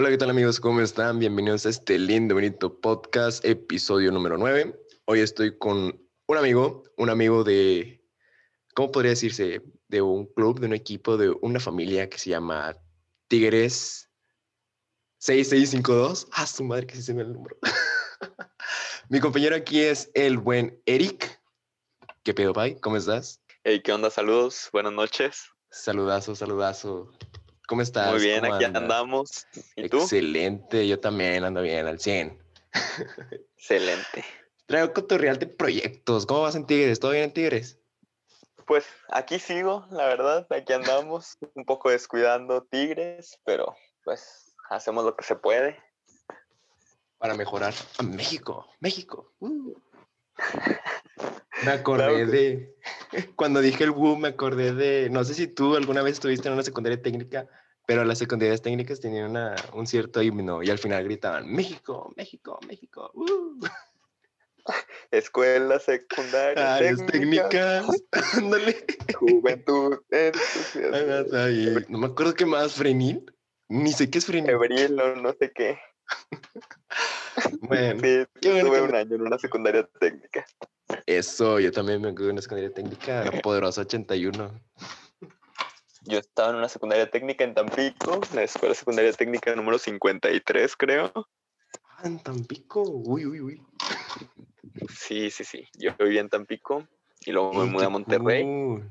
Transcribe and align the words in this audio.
Hola, 0.00 0.10
¿qué 0.10 0.16
tal 0.16 0.30
amigos? 0.30 0.60
¿Cómo 0.60 0.80
están? 0.80 1.18
Bienvenidos 1.18 1.66
a 1.66 1.70
este 1.70 1.98
lindo, 1.98 2.36
bonito 2.36 2.80
podcast, 2.80 3.44
episodio 3.44 4.12
número 4.12 4.38
9. 4.38 4.80
Hoy 5.06 5.18
estoy 5.18 5.58
con 5.58 6.00
un 6.28 6.36
amigo, 6.36 6.84
un 6.96 7.10
amigo 7.10 7.42
de, 7.42 8.00
¿cómo 8.76 8.92
podría 8.92 9.10
decirse? 9.10 9.60
De 9.88 10.00
un 10.00 10.26
club, 10.26 10.60
de 10.60 10.66
un 10.66 10.74
equipo, 10.74 11.16
de 11.16 11.30
una 11.42 11.58
familia 11.58 12.08
que 12.08 12.16
se 12.16 12.30
llama 12.30 12.76
Tigres 13.26 14.08
6652. 15.18 16.28
Ah, 16.30 16.46
su 16.46 16.62
madre, 16.62 16.86
que 16.86 16.94
se 17.02 17.12
me 17.12 17.22
el 17.22 17.32
número. 17.32 17.56
Mi 19.08 19.18
compañero 19.18 19.56
aquí 19.56 19.80
es 19.80 20.12
el 20.14 20.38
buen 20.38 20.80
Eric. 20.86 21.42
¿Qué 22.22 22.32
pedo, 22.34 22.52
Pai? 22.52 22.78
¿Cómo 22.78 22.98
estás? 22.98 23.42
Hey, 23.64 23.82
¿qué 23.82 23.92
onda? 23.92 24.10
Saludos, 24.10 24.68
buenas 24.72 24.92
noches. 24.92 25.46
Saludazo, 25.72 26.36
saludazo. 26.36 27.10
¿Cómo 27.68 27.82
estás? 27.82 28.10
Muy 28.12 28.22
bien, 28.22 28.40
¿Cómo 28.40 28.54
aquí 28.54 28.64
andas? 28.64 28.82
andamos. 28.82 29.46
¿Y 29.76 29.88
tú? 29.90 29.98
Excelente, 29.98 30.88
yo 30.88 30.98
también 31.00 31.44
ando 31.44 31.60
bien, 31.60 31.86
al 31.86 32.00
100. 32.00 32.36
Excelente. 33.58 34.24
Traigo 34.64 34.92
cotorreal 34.94 35.38
de 35.38 35.46
proyectos. 35.48 36.24
¿Cómo 36.24 36.40
vas 36.42 36.54
en 36.54 36.66
Tigres? 36.66 36.98
¿Todo 36.98 37.10
bien 37.12 37.24
en 37.24 37.32
Tigres? 37.34 37.78
Pues 38.66 38.86
aquí 39.10 39.38
sigo, 39.38 39.86
la 39.90 40.06
verdad, 40.06 40.46
aquí 40.50 40.72
andamos, 40.72 41.36
un 41.54 41.64
poco 41.66 41.90
descuidando 41.90 42.62
Tigres, 42.64 43.38
pero 43.44 43.74
pues 44.02 44.54
hacemos 44.70 45.04
lo 45.04 45.14
que 45.14 45.24
se 45.24 45.36
puede. 45.36 45.78
Para 47.18 47.34
mejorar 47.34 47.74
a 47.98 48.02
México. 48.02 48.66
México. 48.80 49.34
Uh. 49.40 49.74
Me 51.64 51.70
acordé 51.72 52.04
Claro 52.04 52.16
que- 52.16 52.26
de. 52.26 52.76
Cuando 53.36 53.60
dije 53.60 53.84
el 53.84 53.90
Wu, 53.90 54.16
me 54.16 54.28
acordé 54.28 54.72
de. 54.72 55.10
No 55.10 55.24
sé 55.24 55.34
si 55.34 55.48
tú 55.48 55.74
alguna 55.76 56.02
vez 56.02 56.14
estuviste 56.14 56.48
en 56.48 56.54
una 56.54 56.62
secundaria 56.62 57.00
técnica, 57.00 57.48
pero 57.88 58.04
las 58.04 58.18
secundarias 58.18 58.60
técnicas 58.60 59.00
tenían 59.00 59.30
una- 59.30 59.56
un 59.72 59.86
cierto 59.86 60.20
himno 60.20 60.62
y 60.62 60.68
al 60.68 60.78
final 60.78 61.04
gritaban: 61.04 61.50
México, 61.50 62.12
México, 62.18 62.60
México. 62.68 63.10
Uh. 63.14 63.58
Escuela 65.10 65.78
secundaria, 65.80 66.76
técnica, 66.78 67.48
técnicas. 67.48 67.86
Ándale. 68.36 68.84
juventud, 69.18 69.96
entusiasmo, 70.10 71.80
No 71.88 71.98
me 71.98 72.06
acuerdo 72.08 72.34
qué 72.34 72.44
más, 72.44 72.74
Frenil. 72.74 73.24
Ni 73.70 73.92
sé 73.92 74.10
qué 74.10 74.18
es 74.18 74.26
Frenil. 74.26 74.50
febril 74.50 75.00
o 75.00 75.16
no 75.16 75.32
sé 75.32 75.50
qué. 75.54 75.78
Bueno, 77.60 78.00
Sí, 78.02 78.24
qué 78.40 78.50
bueno 78.50 78.66
estuve 78.68 78.76
que 78.78 78.82
un 78.82 78.94
año 78.94 79.14
en 79.14 79.22
una 79.22 79.38
secundaria 79.38 79.88
técnica. 80.00 80.44
eso, 81.06 81.60
yo 81.60 81.70
también 81.70 82.00
me 82.02 82.08
acuerdo 82.08 82.26
de 82.26 82.32
una 82.32 82.42
secundaria 82.42 82.72
técnica, 82.74 83.24
la 83.24 83.40
poderosa 83.40 83.82
81. 83.82 84.60
Yo 86.08 86.18
estaba 86.18 86.48
en 86.48 86.56
una 86.56 86.70
secundaria 86.70 87.10
técnica 87.10 87.44
en 87.44 87.52
Tampico, 87.52 88.18
la 88.32 88.42
escuela 88.42 88.74
secundaria 88.74 89.12
técnica 89.12 89.54
número 89.54 89.78
53, 89.78 90.74
creo. 90.74 91.12
Ah, 91.84 92.02
en 92.04 92.22
Tampico. 92.22 92.82
Uy, 92.82 93.26
uy, 93.26 93.40
uy. 93.42 93.62
Sí, 94.88 95.30
sí, 95.30 95.44
sí. 95.44 95.68
Yo 95.74 95.94
vivía 95.98 96.22
en 96.22 96.30
Tampico 96.30 96.88
y 97.26 97.32
luego 97.32 97.52
me 97.52 97.66
mudé 97.66 97.84
a 97.84 97.90
Monterrey. 97.90 98.42
cool. 98.42 98.90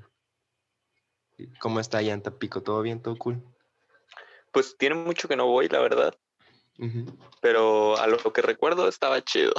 ¿Y 1.40 1.48
¿Cómo 1.58 1.80
está 1.80 1.98
allá 1.98 2.14
en 2.14 2.22
Tampico? 2.22 2.62
¿Todo 2.62 2.84
bien? 2.84 3.02
¿Todo 3.02 3.18
cool? 3.18 3.42
Pues 4.52 4.78
tiene 4.78 4.94
mucho 4.94 5.28
que 5.28 5.36
no 5.36 5.48
voy, 5.48 5.70
la 5.70 5.80
verdad. 5.80 6.16
Pero 7.42 7.98
a 7.98 8.06
lo 8.06 8.20
que 8.32 8.44
recuerdo 8.44 8.88
estaba 8.88 9.24
chido. 9.24 9.54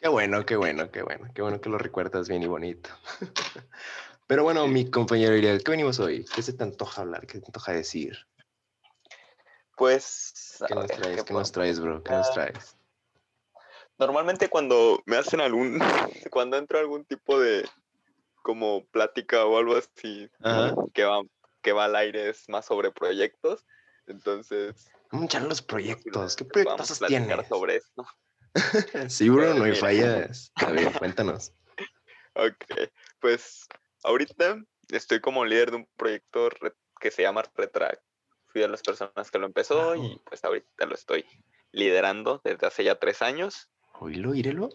Qué 0.00 0.08
bueno, 0.08 0.46
qué 0.46 0.56
bueno, 0.56 0.90
qué 0.90 1.02
bueno. 1.02 1.28
Qué 1.34 1.42
bueno 1.42 1.60
que 1.60 1.68
lo 1.68 1.76
recuerdas 1.76 2.26
bien 2.26 2.42
y 2.42 2.46
bonito. 2.46 2.88
Pero 4.28 4.42
bueno, 4.42 4.68
mi 4.68 4.90
compañero 4.90 5.34
Iriel, 5.34 5.64
¿qué 5.64 5.70
venimos 5.70 5.98
hoy? 6.00 6.26
¿Qué 6.34 6.42
se 6.42 6.52
te 6.52 6.62
antoja 6.62 7.00
hablar? 7.00 7.26
¿Qué 7.26 7.40
te 7.40 7.46
antoja 7.46 7.72
decir? 7.72 8.26
Pues. 9.74 10.62
¿Qué 10.68 10.74
nos 10.74 10.86
ver, 10.86 10.98
traes? 10.98 11.16
¿qué 11.16 11.24
¿Qué 11.24 11.32
nos 11.32 11.50
traes, 11.50 11.80
bro? 11.80 12.02
¿Qué 12.04 12.12
nos 12.12 12.30
traes? 12.34 12.76
Normalmente 13.98 14.50
cuando 14.50 15.02
me 15.06 15.16
hacen 15.16 15.40
algún. 15.40 15.78
Cuando 16.30 16.58
entro 16.58 16.76
a 16.76 16.82
algún 16.82 17.06
tipo 17.06 17.40
de. 17.40 17.66
Como 18.42 18.84
plática 18.88 19.46
o 19.46 19.56
algo 19.56 19.76
así. 19.76 20.30
Ajá. 20.42 20.74
Que 20.92 21.04
va, 21.04 21.22
que 21.62 21.72
va 21.72 21.86
al 21.86 21.96
aire 21.96 22.28
es 22.28 22.50
más 22.50 22.66
sobre 22.66 22.92
proyectos. 22.92 23.64
Entonces. 24.06 24.90
Vamos 25.10 25.22
a 25.22 25.26
echar 25.26 25.42
los 25.44 25.62
proyectos. 25.62 26.36
¿Qué 26.36 26.44
proyectos 26.44 27.00
tienes? 27.06 27.48
sobre 27.48 27.76
esto. 27.76 28.06
Sí, 29.08 29.30
bro, 29.30 29.54
no 29.54 29.64
hay 29.64 29.70
Mira. 29.70 29.80
fallas. 29.80 30.52
A 30.56 30.70
ver, 30.70 30.92
cuéntanos. 30.98 31.54
Ok, 32.34 32.88
pues 33.18 33.66
ahorita 34.04 34.62
estoy 34.88 35.20
como 35.20 35.44
líder 35.44 35.70
de 35.70 35.76
un 35.78 35.88
proyecto 35.96 36.48
que 37.00 37.10
se 37.10 37.22
llama 37.22 37.42
Retrack. 37.54 38.00
Fui 38.46 38.60
de 38.62 38.68
las 38.68 38.82
personas 38.82 39.30
que 39.30 39.38
lo 39.38 39.46
empezó 39.46 39.94
y 39.94 40.20
pues 40.24 40.42
ahorita 40.44 40.86
lo 40.86 40.94
estoy 40.94 41.24
liderando 41.72 42.40
desde 42.44 42.66
hace 42.66 42.84
ya 42.84 42.98
tres 42.98 43.20
años, 43.22 43.68
Oílo, 44.00 44.34
írelo. 44.34 44.68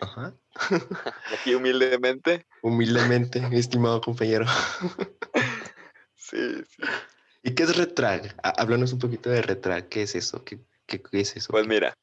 Ajá. 0.00 0.34
aquí 1.32 1.54
humildemente. 1.54 2.46
Humildemente, 2.62 3.40
mi 3.48 3.58
estimado 3.60 4.00
compañero. 4.00 4.46
Sí, 6.16 6.36
sí. 6.68 6.82
¿Y 7.42 7.54
qué 7.54 7.62
es 7.64 7.76
Retrag? 7.76 8.34
Há- 8.42 8.50
Háblanos 8.60 8.92
un 8.92 8.98
poquito 8.98 9.30
de 9.30 9.42
Retrag. 9.42 9.88
¿Qué 9.88 10.02
es 10.02 10.14
eso? 10.14 10.44
¿Qué, 10.44 10.58
qué, 10.86 11.00
qué 11.02 11.20
es 11.20 11.36
eso? 11.36 11.52
Pues 11.52 11.66
mira, 11.66 11.96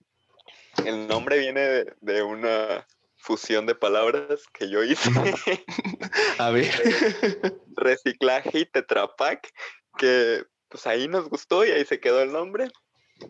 el 0.86 1.08
nombre 1.08 1.40
viene 1.40 1.62
de, 1.62 1.96
de 2.00 2.22
una 2.24 2.86
fusión 3.22 3.66
de 3.66 3.76
palabras 3.76 4.46
que 4.54 4.70
yo 4.70 4.84
hice, 4.84 5.12
A 6.40 6.50
ver. 6.50 6.72
reciclaje 7.76 8.60
y 8.60 8.66
tetrapack, 8.66 9.48
que 9.98 10.44
pues 10.68 10.88
ahí 10.88 11.08
nos 11.08 11.30
gustó 11.30 11.66
y 11.66 11.72
ahí 11.72 11.86
se 11.86 12.00
quedó 12.00 12.22
el 12.22 12.32
nombre. 12.32 12.68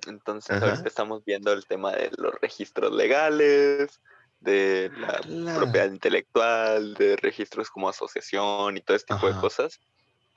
Entonces 0.07 0.56
Ajá. 0.56 0.72
ahorita 0.72 0.88
estamos 0.88 1.24
viendo 1.25 1.52
el 1.52 1.66
tema 1.66 1.91
de 1.91 2.09
los 2.18 2.34
registros 2.41 2.94
legales, 2.94 4.00
de 4.40 4.91
la 4.96 5.19
¡Hala! 5.24 5.56
propiedad 5.56 5.91
intelectual, 5.91 6.94
de 6.94 7.18
registros 7.18 7.69
como 7.69 7.90
asociación 7.90 8.78
y 8.78 8.81
todo 8.81 8.96
este 8.96 9.13
tipo 9.13 9.28
Ajá. 9.28 9.35
de 9.35 9.41
cosas. 9.41 9.79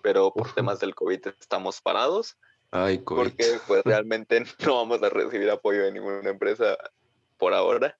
Pero 0.02 0.32
por 0.32 0.46
Ujú. 0.46 0.54
temas 0.56 0.80
del 0.80 0.94
COVID 0.94 1.28
estamos 1.40 1.80
parados 1.80 2.36
Ay, 2.72 3.02
COVID. 3.04 3.22
porque 3.22 3.60
pues 3.66 3.82
realmente 4.04 4.42
no 4.66 4.76
vamos 4.76 5.02
a 5.02 5.08
recibir 5.08 5.48
apoyo 5.50 5.84
de 5.84 5.92
ninguna 5.92 6.28
empresa 6.28 6.76
por 7.38 7.54
ahora. 7.54 7.96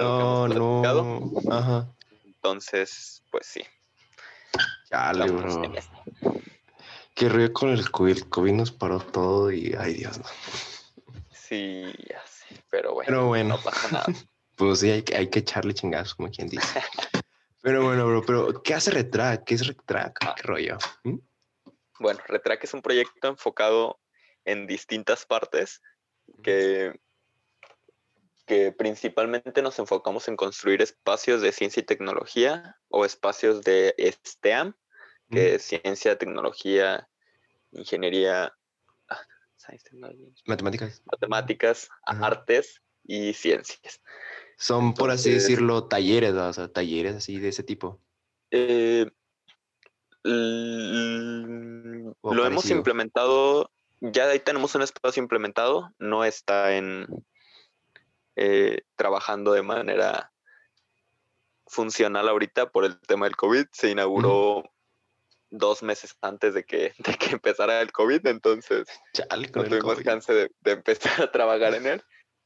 Que 0.00 0.04
hemos 0.04 0.54
platicado. 0.54 1.02
no. 1.04 1.52
Ajá. 1.52 1.94
Entonces, 2.24 3.22
pues 3.30 3.46
sí. 3.46 3.62
Chale, 4.88 5.30
bro. 5.30 5.62
Qué 7.14 7.28
río 7.28 7.52
con 7.52 7.70
el 7.70 7.90
COVID. 7.90 8.16
El 8.16 8.28
COVID 8.28 8.52
nos 8.52 8.72
paró 8.72 9.00
todo 9.00 9.50
y, 9.50 9.74
ay, 9.78 9.94
Dios, 9.94 10.18
no. 10.18 10.24
Sí, 11.30 11.84
ya 12.08 12.22
sé. 12.26 12.62
Pero 12.70 12.94
bueno, 12.94 13.06
Pero 13.08 13.26
bueno. 13.26 13.56
no 13.56 13.62
pasa 13.62 13.88
nada. 13.90 14.06
Pues 14.56 14.80
sí, 14.80 14.90
hay 14.90 15.02
que, 15.02 15.14
hay 15.14 15.28
que 15.28 15.40
echarle 15.40 15.74
chingazos, 15.74 16.14
como 16.14 16.30
quien 16.30 16.48
dice. 16.48 16.80
Pero 17.60 17.84
bueno, 17.84 18.06
bro, 18.06 18.22
pero 18.24 18.62
¿qué 18.62 18.74
hace 18.74 18.92
Retrag? 18.92 19.44
¿Qué 19.44 19.56
es 19.56 19.66
Retrag? 19.66 20.14
Ah. 20.20 20.34
¿Qué 20.36 20.42
rollo? 20.44 20.78
¿Mm? 21.02 21.18
Bueno, 21.98 22.20
Retrack 22.26 22.62
es 22.62 22.72
un 22.72 22.80
proyecto 22.80 23.26
enfocado 23.26 24.00
en 24.44 24.68
distintas 24.68 25.26
partes 25.26 25.82
que, 26.44 26.98
que 28.46 28.72
principalmente 28.72 29.60
nos 29.60 29.78
enfocamos 29.78 30.28
en 30.28 30.36
construir 30.36 30.80
espacios 30.80 31.42
de 31.42 31.52
ciencia 31.52 31.80
y 31.80 31.84
tecnología 31.84 32.78
o 32.88 33.04
espacios 33.04 33.62
de 33.62 33.94
STEAM, 34.24 34.74
que 35.30 35.56
es 35.56 35.62
ciencia, 35.62 36.16
tecnología, 36.16 37.08
ingeniería, 37.72 38.54
ah, 39.08 39.20
science, 39.56 39.90
Matemáticas. 40.46 41.02
matemáticas, 41.04 41.90
Ajá. 42.06 42.26
artes 42.26 42.80
y 43.04 43.34
ciencias. 43.34 44.00
Son, 44.56 44.94
por 44.94 45.10
así 45.10 45.32
decirlo, 45.32 45.88
talleres, 45.88 46.32
o 46.32 46.52
sea, 46.52 46.68
talleres 46.68 47.16
así 47.16 47.38
de 47.38 47.48
ese 47.48 47.64
tipo. 47.64 48.00
Eh, 48.52 49.10
lo 50.22 52.46
hemos 52.46 52.70
implementado, 52.70 53.70
ya 54.00 54.28
ahí 54.28 54.38
tenemos 54.38 54.74
un 54.76 54.82
espacio 54.82 55.22
implementado, 55.22 55.92
no 55.98 56.24
está 56.24 56.76
en 56.76 57.06
eh, 58.36 58.82
trabajando 58.94 59.52
de 59.52 59.62
manera 59.62 60.32
funcional 61.66 62.28
ahorita 62.28 62.70
por 62.70 62.84
el 62.84 63.00
tema 63.00 63.26
del 63.26 63.36
COVID. 63.36 63.66
Se 63.72 63.90
inauguró 63.90 64.64
dos 65.50 65.82
meses 65.82 66.16
antes 66.20 66.54
de 66.54 66.64
que, 66.64 66.92
de 66.98 67.14
que 67.14 67.30
empezara 67.30 67.80
el 67.80 67.92
COVID, 67.92 68.26
entonces 68.26 68.86
Chale, 69.12 69.50
no 69.54 69.64
tuvimos 69.64 70.02
chance 70.02 70.32
de, 70.32 70.50
de 70.60 70.72
empezar 70.72 71.22
a 71.22 71.32
trabajar 71.32 71.74
en 71.74 71.86
él. 71.86 72.04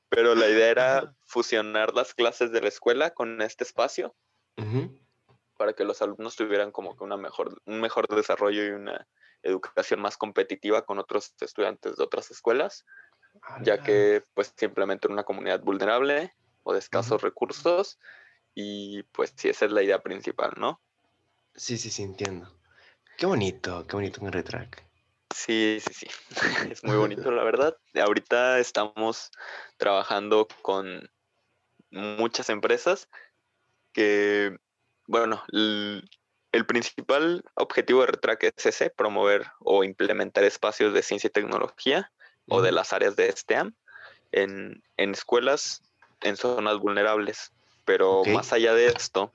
Pero 0.09 0.35
la 0.35 0.49
idea 0.49 0.69
era 0.69 1.15
fusionar 1.27 1.95
las 1.95 2.15
clases 2.15 2.51
de 2.51 2.61
la 2.61 2.69
escuela 2.69 3.11
con 3.11 3.41
este 3.43 3.63
espacio 3.63 4.15
para 5.57 5.73
que 5.73 5.85
los 5.85 6.03
alumnos 6.03 6.37
tuvieran 6.37 6.73
como 6.73 6.97
que 6.97 7.05
una 7.05 7.17
mejor, 7.17 7.61
un 7.65 7.81
mejor 7.81 8.09
desarrollo 8.09 8.67
y 8.67 8.71
una 8.71 9.07
educación 9.43 10.01
más 10.01 10.17
competitiva 10.17 10.85
con 10.85 10.99
otros 10.99 11.35
estudiantes 11.41 11.97
de 11.97 12.03
otras 12.03 12.31
escuelas, 12.31 12.85
ya 13.63 13.83
que 13.83 14.23
pues 14.35 14.53
simplemente 14.57 15.07
en 15.07 15.13
una 15.13 15.25
comunidad 15.25 15.61
vulnerable 15.61 16.35
o 16.63 16.73
de 16.73 16.79
escasos 16.79 17.23
recursos 17.23 17.99
y 18.55 19.03
pues 19.05 19.33
sí, 19.37 19.49
esa 19.49 19.67
es 19.67 19.73
la 19.73 19.83
idea 19.83 20.03
principal, 20.03 20.53
¿no? 20.57 20.81
Sí, 21.55 21.79
sí, 21.79 21.91
sí, 21.91 22.03
entiendo. 22.03 22.53
Qué 23.17 23.27
bonito, 23.27 23.87
qué 23.87 23.97
bonito 23.97 24.21
un 24.23 24.33
retrack. 24.33 24.85
Sí, 25.35 25.79
sí, 25.81 25.95
sí. 25.95 26.07
Es 26.73 26.85
muy 26.85 26.97
bonito, 26.97 27.31
la 27.31 27.45
verdad. 27.45 27.77
Ahorita 27.95 28.59
estamos 28.59 29.31
trabajando 29.77 30.49
con 30.63 31.11
muchas 31.91 32.51
empresas 32.51 33.09
que, 33.93 34.57
bueno, 35.07 35.43
el, 35.53 36.09
principal 36.67 37.45
objetivo 37.55 38.01
de 38.01 38.09
Retrack 38.09 38.45
es 38.45 38.67
ese, 38.67 38.91
promover 38.91 39.47
o 39.61 39.83
implementar 39.83 40.45
espacios 40.45 40.93
de 40.95 41.03
ciencia 41.03 41.29
y 41.29 41.33
tecnología 41.33 42.13
o 42.51 42.61
de 42.63 42.73
las 42.73 42.93
áreas 42.93 43.17
de 43.17 43.33
STEAM 43.33 43.75
en, 44.33 44.83
en 44.97 45.13
escuelas 45.13 45.83
en 46.21 46.37
zonas 46.37 46.79
vulnerables. 46.79 47.53
Pero 47.85 48.23
más 48.27 48.53
allá 48.53 48.75
de 48.75 48.87
esto, 48.87 49.33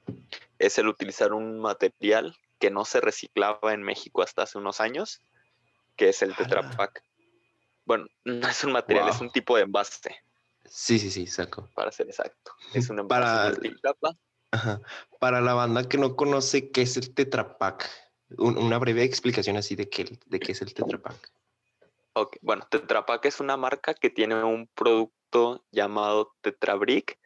es 0.60 0.78
el 0.78 0.88
utilizar 0.88 1.34
un 1.34 1.60
material 1.60 2.38
que 2.60 2.70
no 2.70 2.86
se 2.86 3.02
reciclaba 3.02 3.74
en 3.74 3.84
México 3.84 4.22
hasta 4.22 4.44
hace 4.44 4.58
unos 4.58 4.80
años, 4.80 5.22
que 5.96 6.10
es 6.10 6.22
el 6.22 6.36
Tetra 6.36 6.70
Pak. 6.72 7.04
Bueno, 7.86 8.08
no 8.24 8.48
es 8.48 8.64
un 8.64 8.72
material, 8.72 9.10
es 9.10 9.20
un 9.20 9.32
tipo 9.32 9.58
de 9.58 9.64
envase. 9.64 10.16
Sí, 10.66 11.00
sí, 11.00 11.12
sí, 11.12 11.28
saco. 11.28 11.70
Para 11.76 11.92
ser 11.92 12.08
exacto. 12.08 12.54
Es 12.74 12.90
un 12.90 13.00
envase 13.00 13.60
para, 14.52 14.82
Para 15.20 15.42
la 15.42 15.54
banda 15.54 15.88
que 15.88 15.98
no 15.98 16.16
conoce 16.16 16.72
qué 16.72 16.84
es 16.84 16.96
el 16.98 17.14
Tetra 17.14 17.58
Pak, 17.58 17.90
una 18.38 18.78
breve 18.78 19.04
explicación 19.04 19.58
así 19.58 19.76
de 19.76 19.90
qué, 19.90 20.18
de 20.26 20.40
qué 20.40 20.54
es 20.54 20.62
el 20.62 20.74
Tetra 20.74 20.98
Pak. 20.98 21.32
Ok, 22.18 22.38
bueno, 22.42 22.66
Tetra 22.70 23.06
Pak 23.06 23.26
es 23.26 23.42
una 23.42 23.58
marca 23.58 23.94
que 23.94 24.10
tiene 24.10 24.42
un 24.42 24.70
producto 24.74 25.66
llamado 25.72 26.34
Tetra 26.40 26.76
Brick, 26.76 27.20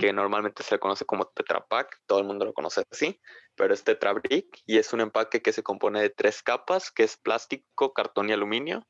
que 0.00 0.12
normalmente 0.12 0.64
se 0.64 0.74
le 0.74 0.80
conoce 0.80 1.06
como 1.06 1.28
Tetra 1.28 1.64
Pak, 1.66 2.02
todo 2.04 2.18
el 2.18 2.26
mundo 2.26 2.44
lo 2.44 2.52
conoce 2.52 2.82
así, 2.90 3.18
pero 3.54 3.72
es 3.72 3.84
Tetra 3.84 4.12
Brick 4.12 4.60
y 4.66 4.76
es 4.76 4.92
un 4.92 5.00
empaque 5.00 5.40
que 5.40 5.52
se 5.52 5.62
compone 5.62 6.02
de 6.02 6.10
tres 6.10 6.42
capas, 6.42 6.90
que 6.90 7.04
es 7.04 7.16
plástico, 7.16 7.94
cartón 7.94 8.28
y 8.28 8.32
aluminio, 8.32 8.86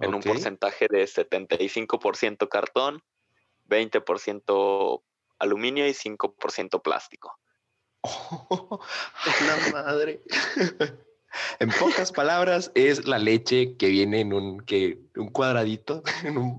en 0.00 0.14
un 0.14 0.20
porcentaje 0.20 0.88
de 0.90 1.04
75% 1.04 2.48
cartón, 2.50 3.02
20% 3.68 5.02
aluminio 5.38 5.86
y 5.88 5.94
5% 5.94 6.82
plástico. 6.82 7.38
Oh, 8.50 8.80
la 9.46 9.72
madre. 9.72 10.22
en 11.58 11.70
pocas 11.70 12.12
palabras, 12.12 12.70
es 12.74 13.06
la 13.06 13.18
leche 13.18 13.76
que 13.76 13.88
viene 13.88 14.20
en 14.20 14.32
un, 14.32 14.60
que, 14.60 14.98
un 15.16 15.28
cuadradito. 15.28 16.02
En 16.24 16.38
un, 16.38 16.58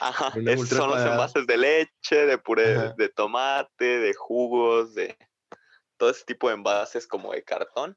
Ajá, 0.00 0.32
son 0.32 0.90
los 0.90 1.00
envases 1.00 1.46
de 1.46 1.56
leche, 1.56 2.26
de 2.26 2.38
puré 2.38 2.92
de 2.96 3.08
tomate, 3.08 3.98
de 3.98 4.14
jugos, 4.14 4.94
de 4.94 5.16
todo 5.96 6.10
ese 6.10 6.24
tipo 6.24 6.48
de 6.48 6.54
envases 6.54 7.06
como 7.06 7.32
de 7.32 7.42
cartón. 7.42 7.96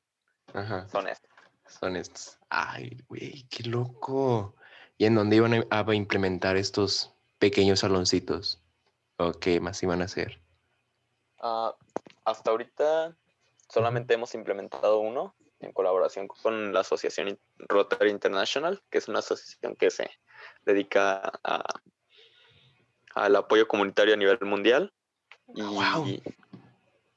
Ajá. 0.54 0.88
Son 0.90 1.08
estos. 1.08 1.30
Son 1.68 1.96
estos. 1.96 2.40
Ay, 2.50 2.98
güey, 3.08 3.44
qué 3.50 3.63
loco. 3.63 4.56
¿Y 4.98 5.06
en 5.06 5.16
dónde 5.16 5.36
iban 5.36 5.66
a 5.70 5.94
implementar 5.94 6.58
estos 6.58 7.13
pequeños 7.40 7.80
saloncitos? 7.81 8.62
¿O 9.18 9.31
qué 9.34 9.60
más 9.60 9.81
iban 9.84 10.02
a 10.02 10.06
hacer? 10.06 10.40
Ah, 11.40 11.75
hasta 12.25 12.52
ahorita 12.52 13.16
solamente 13.70 14.13
hemos 14.13 14.34
implementado 14.34 15.00
uno 15.00 15.36
en 15.59 15.71
colaboración 15.71 16.27
con 16.27 16.74
la 16.74 16.81
asociación 16.81 17.39
Rotary 17.57 18.12
International, 18.12 18.81
que 18.89 18.98
es 18.98 19.07
una 19.07 19.19
asociación 19.19 19.75
que 19.75 19.89
se 19.92 20.09
dedica 20.65 21.31
a, 21.44 21.63
al 23.15 23.36
apoyo 23.36 23.68
comunitario 23.68 24.13
a 24.13 24.18
nivel 24.18 24.39
mundial. 24.42 24.94
Y, 25.56 26.21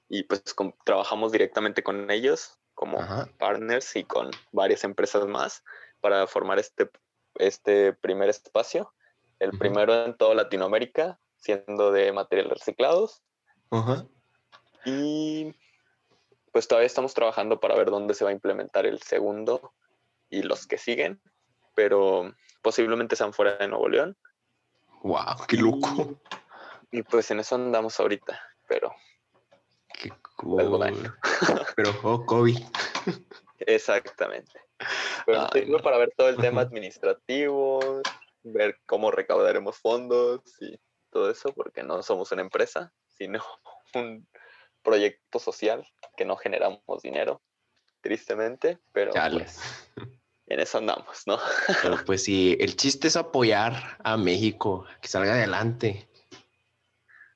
y 0.08 0.22
pues 0.25 0.42
trabajamos 0.84 1.32
directamente 1.32 1.82
con 1.82 2.10
ellos 2.10 2.58
como 2.75 2.98
partners 3.38 3.94
y 3.96 4.04
con 4.04 4.31
varias 4.52 4.84
empresas 4.84 5.26
más 5.26 5.62
para 6.00 6.26
formar 6.26 6.58
este, 6.58 6.90
este 7.34 7.93
primer 7.93 8.31
espacio. 8.31 8.94
El 9.38 9.50
primero 9.58 10.04
en 10.04 10.16
toda 10.16 10.34
Latinoamérica, 10.34 11.19
siendo 11.36 11.93
de 11.93 12.12
materiales 12.12 12.54
reciclados. 12.54 13.22
Y 14.86 15.54
pues 16.52 16.69
todavía 16.69 16.87
estamos 16.87 17.14
trabajando 17.14 17.61
para 17.61 17.76
ver 17.76 17.91
dónde 17.91 18.14
se 18.14 18.25
va 18.25 18.31
a 18.31 18.35
implementar 18.35 18.87
el 18.87 19.00
segundo 19.02 19.73
y 20.29 20.43
los 20.43 20.67
que 20.67 20.79
siguen, 20.79 21.20
pero 21.75 22.35
posiblemente 22.62 23.17
sean 23.17 23.32
fuera 23.32 23.56
de 23.56 23.69
Nuevo 23.69 23.88
León. 23.88 24.17
¡Wow! 25.02 25.47
¡Qué 25.49 25.56
loco! 25.56 26.20
Y, 26.93 27.02
pues 27.02 27.31
en 27.31 27.41
eso 27.41 27.55
andamos 27.55 27.99
ahorita, 28.00 28.41
pero. 28.69 28.93
¡Qué 29.94 30.12
cool! 30.37 31.14
pero, 31.76 31.91
oh, 32.02 32.26
COVID. 32.26 32.58
Exactamente. 33.58 34.61
Pero 35.26 35.44
estoy 35.44 35.82
para 35.82 35.99
ver 35.99 36.12
todo 36.17 36.29
el 36.29 36.37
tema 36.37 36.61
administrativo, 36.62 38.03
ver 38.43 38.79
cómo 38.87 39.11
recaudaremos 39.11 39.79
fondos 39.79 40.41
y 40.61 40.79
todo 41.11 41.31
eso, 41.31 41.53
porque 41.53 41.82
no 41.82 42.03
somos 42.03 42.32
una 42.32 42.43
empresa, 42.43 42.93
sino 43.06 43.43
un 43.94 44.26
proyecto 44.82 45.38
social 45.38 45.87
que 46.17 46.25
no 46.25 46.37
generamos 46.37 47.03
dinero, 47.03 47.43
tristemente, 48.00 48.79
pero 48.93 49.12
pues, 49.12 49.61
en 50.47 50.61
eso 50.61 50.79
andamos, 50.79 51.23
¿no? 51.27 51.38
Pero 51.82 51.97
pues 52.06 52.25
sí, 52.25 52.56
el 52.61 52.77
chiste 52.77 53.09
es 53.09 53.17
apoyar 53.17 53.99
a 54.03 54.17
México, 54.17 54.85
que 55.00 55.09
salga 55.09 55.35
adelante, 55.35 56.09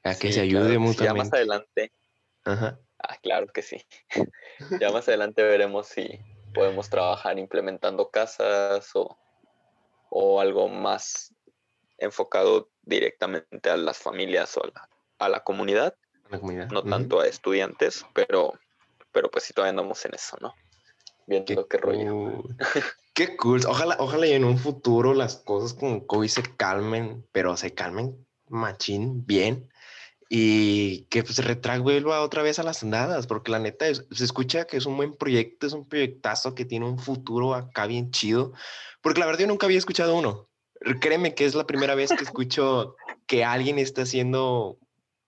a 0.03 0.15
que 0.15 0.33
se 0.33 0.41
ayude 0.41 0.79
mutuamente. 0.79 1.05
Ya 1.05 1.15
más 1.15 1.33
adelante. 1.33 1.93
Ajá. 2.45 2.79
Ah, 2.99 3.17
claro 3.23 3.47
que 3.47 3.63
sí. 3.63 3.85
ya 4.81 4.91
más 4.91 5.09
adelante 5.09 5.43
veremos 5.43 5.89
si 5.89 6.19
podemos 6.55 6.89
trabajar 6.89 7.39
implementando 7.39 8.11
casas 8.11 8.91
o, 8.95 9.19
o 10.11 10.41
algo 10.41 10.69
más 10.69 11.35
enfocado 11.99 12.71
directamente 12.83 13.71
a 13.71 13.77
las 13.77 13.99
familias 13.99 14.57
o 14.57 14.65
a 14.65 14.69
la, 14.69 14.89
a 15.19 15.29
la 15.29 15.41
comunidad 15.45 15.97
no 16.31 16.83
tanto 16.83 17.21
a 17.21 17.27
estudiantes, 17.27 18.05
pero, 18.15 18.55
pero 19.13 19.31
pues 19.31 19.45
sí 19.45 19.53
todavía 19.53 19.71
andamos 19.71 20.05
en 20.05 20.15
eso, 20.15 20.37
¿no? 20.41 20.55
Viendo 21.27 21.67
qué, 21.69 21.79
rollo. 21.79 22.45
qué 23.15 23.37
cool. 23.37 23.63
Ojalá, 23.67 23.97
ojalá 23.99 24.27
y 24.27 24.33
en 24.33 24.45
un 24.45 24.59
futuro 24.59 25.15
las 25.15 25.37
cosas 25.37 25.73
con 25.75 26.01
COVID 26.01 26.29
se 26.29 26.43
calmen, 26.57 27.27
pero 27.33 27.57
se 27.57 27.73
calmen 27.73 28.27
machín, 28.49 29.25
bien. 29.27 29.71
Y 30.29 31.05
que 31.05 31.23
pues 31.23 31.39
Retrack 31.45 31.83
vuelva 31.83 32.23
otra 32.23 32.43
vez 32.43 32.59
a 32.59 32.63
las 32.63 32.83
andadas, 32.83 33.27
porque 33.27 33.53
la 33.53 33.59
neta 33.59 33.87
se 33.95 34.25
escucha 34.25 34.67
que 34.67 34.79
es 34.79 34.87
un 34.87 34.97
buen 34.97 35.15
proyecto, 35.15 35.67
es 35.67 35.73
un 35.73 35.87
proyectazo 35.87 36.55
que 36.55 36.65
tiene 36.65 36.87
un 36.87 36.99
futuro 36.99 37.55
acá 37.55 37.87
bien 37.87 38.11
chido. 38.11 38.53
Porque 39.01 39.21
la 39.21 39.27
verdad 39.27 39.43
yo 39.43 39.47
nunca 39.47 39.67
había 39.67 39.79
escuchado 39.79 40.17
uno. 40.17 40.49
Créeme 41.01 41.35
que 41.35 41.45
es 41.45 41.55
la 41.55 41.67
primera 41.67 41.95
vez 41.95 42.11
que 42.11 42.25
escucho 42.25 42.97
que 43.27 43.45
alguien 43.45 43.79
está 43.79 44.03
haciendo 44.03 44.79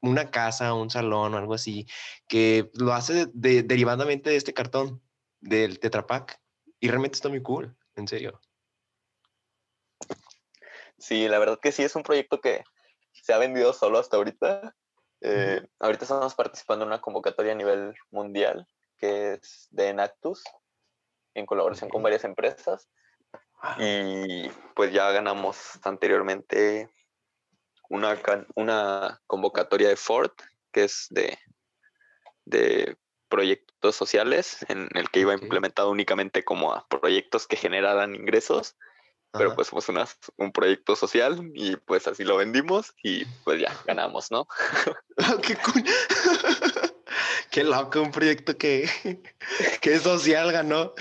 una 0.00 0.30
casa, 0.30 0.74
un 0.74 0.90
salón 0.90 1.34
o 1.34 1.38
algo 1.38 1.54
así, 1.54 1.86
que 2.28 2.70
lo 2.74 2.92
hace 2.92 3.26
derivadamente 3.32 4.30
de 4.30 4.36
este 4.36 4.54
cartón, 4.54 5.02
del 5.40 5.78
Tetra 5.78 6.06
Pak. 6.06 6.40
Y 6.80 6.88
realmente 6.88 7.16
está 7.16 7.28
muy 7.28 7.42
cool, 7.42 7.76
en 7.94 8.08
serio. 8.08 8.40
Sí, 10.98 11.28
la 11.28 11.38
verdad 11.38 11.58
que 11.60 11.72
sí, 11.72 11.82
es 11.82 11.96
un 11.96 12.02
proyecto 12.02 12.40
que 12.40 12.64
se 13.12 13.32
ha 13.32 13.38
vendido 13.38 13.72
solo 13.72 13.98
hasta 13.98 14.16
ahorita. 14.16 14.74
Eh, 15.20 15.66
ahorita 15.78 16.04
estamos 16.04 16.34
participando 16.34 16.84
en 16.84 16.88
una 16.88 17.00
convocatoria 17.00 17.52
a 17.52 17.56
nivel 17.56 17.94
mundial 18.10 18.66
que 18.98 19.34
es 19.34 19.68
de 19.70 19.88
Enactus, 19.88 20.42
en 21.34 21.46
colaboración 21.46 21.90
con 21.90 22.02
varias 22.02 22.24
empresas. 22.24 22.88
Y 23.78 24.48
pues 24.74 24.92
ya 24.92 25.10
ganamos 25.10 25.78
anteriormente 25.82 26.90
una, 27.88 28.16
una 28.54 29.20
convocatoria 29.26 29.88
de 29.88 29.96
Ford, 29.96 30.32
que 30.72 30.84
es 30.84 31.06
de, 31.10 31.38
de 32.44 32.96
proyectos 33.28 33.96
sociales, 33.96 34.64
en 34.68 34.88
el 34.94 35.10
que 35.10 35.20
iba 35.20 35.34
implementado 35.34 35.90
únicamente 35.90 36.44
como 36.44 36.72
a 36.72 36.86
proyectos 36.88 37.46
que 37.46 37.56
generaran 37.56 38.14
ingresos, 38.14 38.76
pero 39.32 39.54
pues 39.54 39.70
un 40.36 40.52
proyecto 40.52 40.96
social 40.96 41.50
y 41.54 41.76
pues 41.76 42.06
así 42.06 42.24
lo 42.24 42.36
vendimos 42.36 42.94
y 43.02 43.24
pues 43.44 43.60
ya 43.60 43.72
ganamos, 43.84 44.30
¿no? 44.30 44.46
Ah, 45.18 45.36
qué 45.42 45.56
cool. 45.56 45.82
qué 47.50 47.64
loco, 47.64 48.02
un 48.02 48.10
proyecto 48.10 48.56
que, 48.58 48.88
que 49.80 49.98
social 49.98 50.52
ganó. 50.52 50.92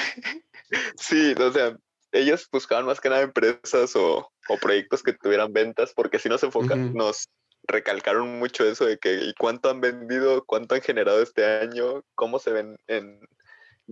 Sí, 0.95 1.35
o 1.37 1.51
sea, 1.51 1.77
ellos 2.15 2.47
buscaban 2.51 2.85
más 2.85 3.01
que 3.01 3.09
nada 3.09 3.21
empresas 3.21 3.95
o, 3.95 4.31
proyectos 4.61 5.03
que 5.03 5.13
tuvieran 5.13 5.51
ventas, 5.53 5.93
porque 5.93 6.19
si 6.19 6.29
nos 6.29 6.43
enfocan, 6.43 6.93
nos 6.93 7.29
recalcaron 7.67 8.39
mucho 8.39 8.63
eso 8.63 8.85
de 8.85 8.97
que 8.97 9.15
¿y 9.15 9.33
cuánto 9.33 9.69
han 9.69 9.81
vendido, 9.81 10.45
cuánto 10.45 10.75
han 10.75 10.81
generado 10.81 11.21
este 11.21 11.45
año, 11.45 12.03
cómo 12.13 12.39
se 12.39 12.51
ven 12.51 12.77
en 12.87 13.19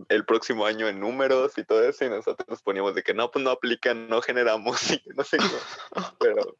el 0.09 0.25
próximo 0.25 0.65
año 0.65 0.87
en 0.87 0.99
números 0.99 1.57
y 1.57 1.63
todo 1.63 1.83
eso, 1.83 2.05
y 2.05 2.09
nosotros 2.09 2.61
poníamos 2.61 2.95
de 2.95 3.03
que 3.03 3.13
no, 3.13 3.29
pues 3.29 3.43
no 3.43 3.51
aplican, 3.51 4.07
no 4.07 4.21
generamos, 4.21 4.79
y 4.91 5.01
no 5.15 5.23
sé 5.23 5.37
pero 6.19 6.57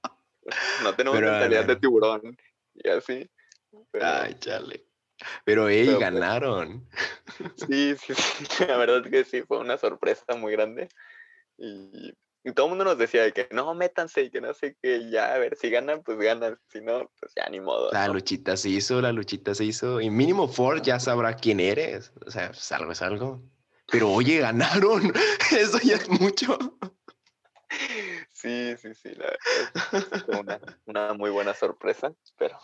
no 0.83 0.95
tenemos 0.95 1.19
mentalidad 1.19 1.65
de 1.65 1.75
tiburón, 1.77 2.37
y 2.75 2.89
así. 2.89 3.29
Ay, 3.99 4.35
chale. 4.39 4.85
Pero, 5.45 5.69
ellos 5.69 5.95
pues 5.95 6.11
ganaron. 6.11 6.87
Sí, 7.55 7.95
sí, 7.95 8.13
sí, 8.13 8.65
la 8.67 8.77
verdad 8.77 9.05
es 9.05 9.11
que 9.11 9.23
sí, 9.23 9.41
fue 9.43 9.59
una 9.59 9.77
sorpresa 9.77 10.35
muy 10.35 10.51
grande 10.51 10.89
Y, 11.57 12.13
todo 12.55 12.65
el 12.65 12.71
mundo 12.71 12.83
nos 12.83 12.97
decía 12.97 13.23
de 13.23 13.31
que 13.31 13.47
no, 13.51 13.73
métanse 13.73 14.23
y 14.23 14.29
que 14.29 14.41
no 14.41 14.53
sé 14.53 14.75
qué, 14.81 15.09
ya, 15.09 15.33
a 15.33 15.37
ver, 15.37 15.55
si 15.55 15.69
ganan, 15.69 16.03
pues 16.03 16.17
ganan, 16.17 16.59
si 16.67 16.81
no, 16.81 17.09
pues 17.19 17.31
ya 17.35 17.49
ni 17.49 17.61
modo. 17.61 17.89
La 17.93 18.09
luchita 18.09 18.57
se 18.57 18.69
hizo, 18.69 19.01
la 19.01 19.13
luchita 19.13 19.55
se 19.55 19.63
hizo, 19.63 20.01
y 20.01 20.09
mínimo 20.09 20.49
Ford 20.49 20.81
ya 20.81 20.99
sabrá 20.99 21.35
quién 21.35 21.61
eres, 21.61 22.11
o 22.25 22.29
sea, 22.29 22.47
pues 22.49 22.69
algo 22.73 22.91
es 22.91 23.01
algo. 23.01 23.41
Pero 23.87 24.11
oye, 24.11 24.39
ganaron, 24.39 25.13
eso 25.57 25.79
ya 25.79 25.95
es 25.95 26.09
mucho. 26.09 26.57
Sí, 28.31 28.75
sí, 28.77 28.93
sí, 28.93 29.15
la 29.15 29.31
verdad, 29.31 30.39
una, 30.39 30.59
una 30.85 31.13
muy 31.13 31.29
buena 31.29 31.53
sorpresa, 31.53 32.13
pero 32.37 32.59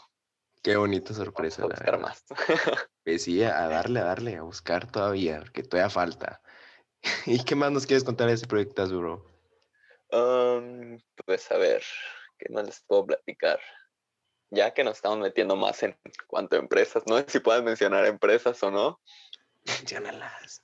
Qué 0.62 0.76
bonita 0.76 1.14
sorpresa. 1.14 1.64
a 1.64 1.68
buscar 1.68 2.00
más. 2.00 2.24
Pues 3.06 3.24
sí, 3.24 3.42
a 3.44 3.68
darle, 3.68 4.02
a 4.02 4.04
darle, 4.04 4.36
a 4.36 4.44
buscar 4.44 4.92
todavía, 4.92 5.44
que 5.54 5.64
todavía 5.64 5.90
falta. 5.90 6.42
¿Y 7.26 7.44
qué 7.44 7.56
más 7.56 7.72
nos 7.72 7.86
quieres 7.86 8.04
contar 8.04 8.28
de 8.28 8.34
ese 8.34 8.48
proyecto, 8.48 8.88
bro? 8.88 9.26
Um, 10.12 11.00
pues 11.26 11.52
a 11.52 11.58
ver, 11.58 11.84
¿qué 12.38 12.52
más 12.52 12.66
les 12.66 12.82
puedo 12.82 13.06
platicar? 13.06 13.60
Ya 14.50 14.74
que 14.74 14.84
nos 14.84 14.96
estamos 14.98 15.20
metiendo 15.20 15.56
más 15.56 15.84
en 15.84 15.96
cuanto 16.28 16.56
a 16.56 16.60
empresas, 16.60 17.04
no 17.06 17.18
sé 17.18 17.26
si 17.28 17.40
puedas 17.40 17.64
mencionar 17.64 18.06
empresas 18.06 18.62
o 18.64 18.72
no. 18.72 19.00
Menciónalas. 19.66 20.64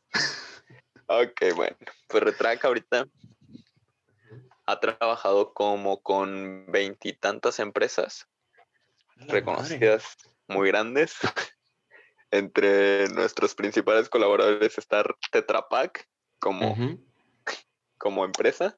Ok, 1.08 1.54
bueno, 1.56 1.78
pues 2.08 2.24
Retrack 2.24 2.66
ahorita 2.66 3.06
ha 4.66 4.80
trabajado 4.80 5.54
como 5.54 6.02
con 6.02 6.66
veintitantas 6.72 7.60
empresas 7.60 8.28
La 9.16 9.26
madre. 9.26 9.40
reconocidas 9.40 10.18
muy 10.48 10.70
grandes. 10.70 11.16
Entre 12.32 13.08
nuestros 13.10 13.54
principales 13.54 14.10
colaboradores 14.10 14.78
está 14.80 15.06
Tetra 15.32 15.68
Como, 16.46 16.76
como 17.98 18.24
empresa. 18.24 18.78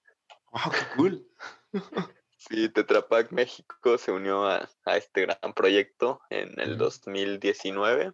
Wow, 0.51 0.71
qué 0.71 0.95
cool. 0.95 1.27
Sí, 2.37 2.69
Tetra 2.69 3.05
Pak 3.05 3.33
México 3.33 3.97
se 3.97 4.13
unió 4.13 4.45
a, 4.45 4.69
a 4.85 4.95
este 4.95 5.23
gran 5.23 5.53
proyecto 5.53 6.21
en 6.29 6.57
el 6.61 6.71
Ujú. 6.75 6.83
2019. 6.85 8.13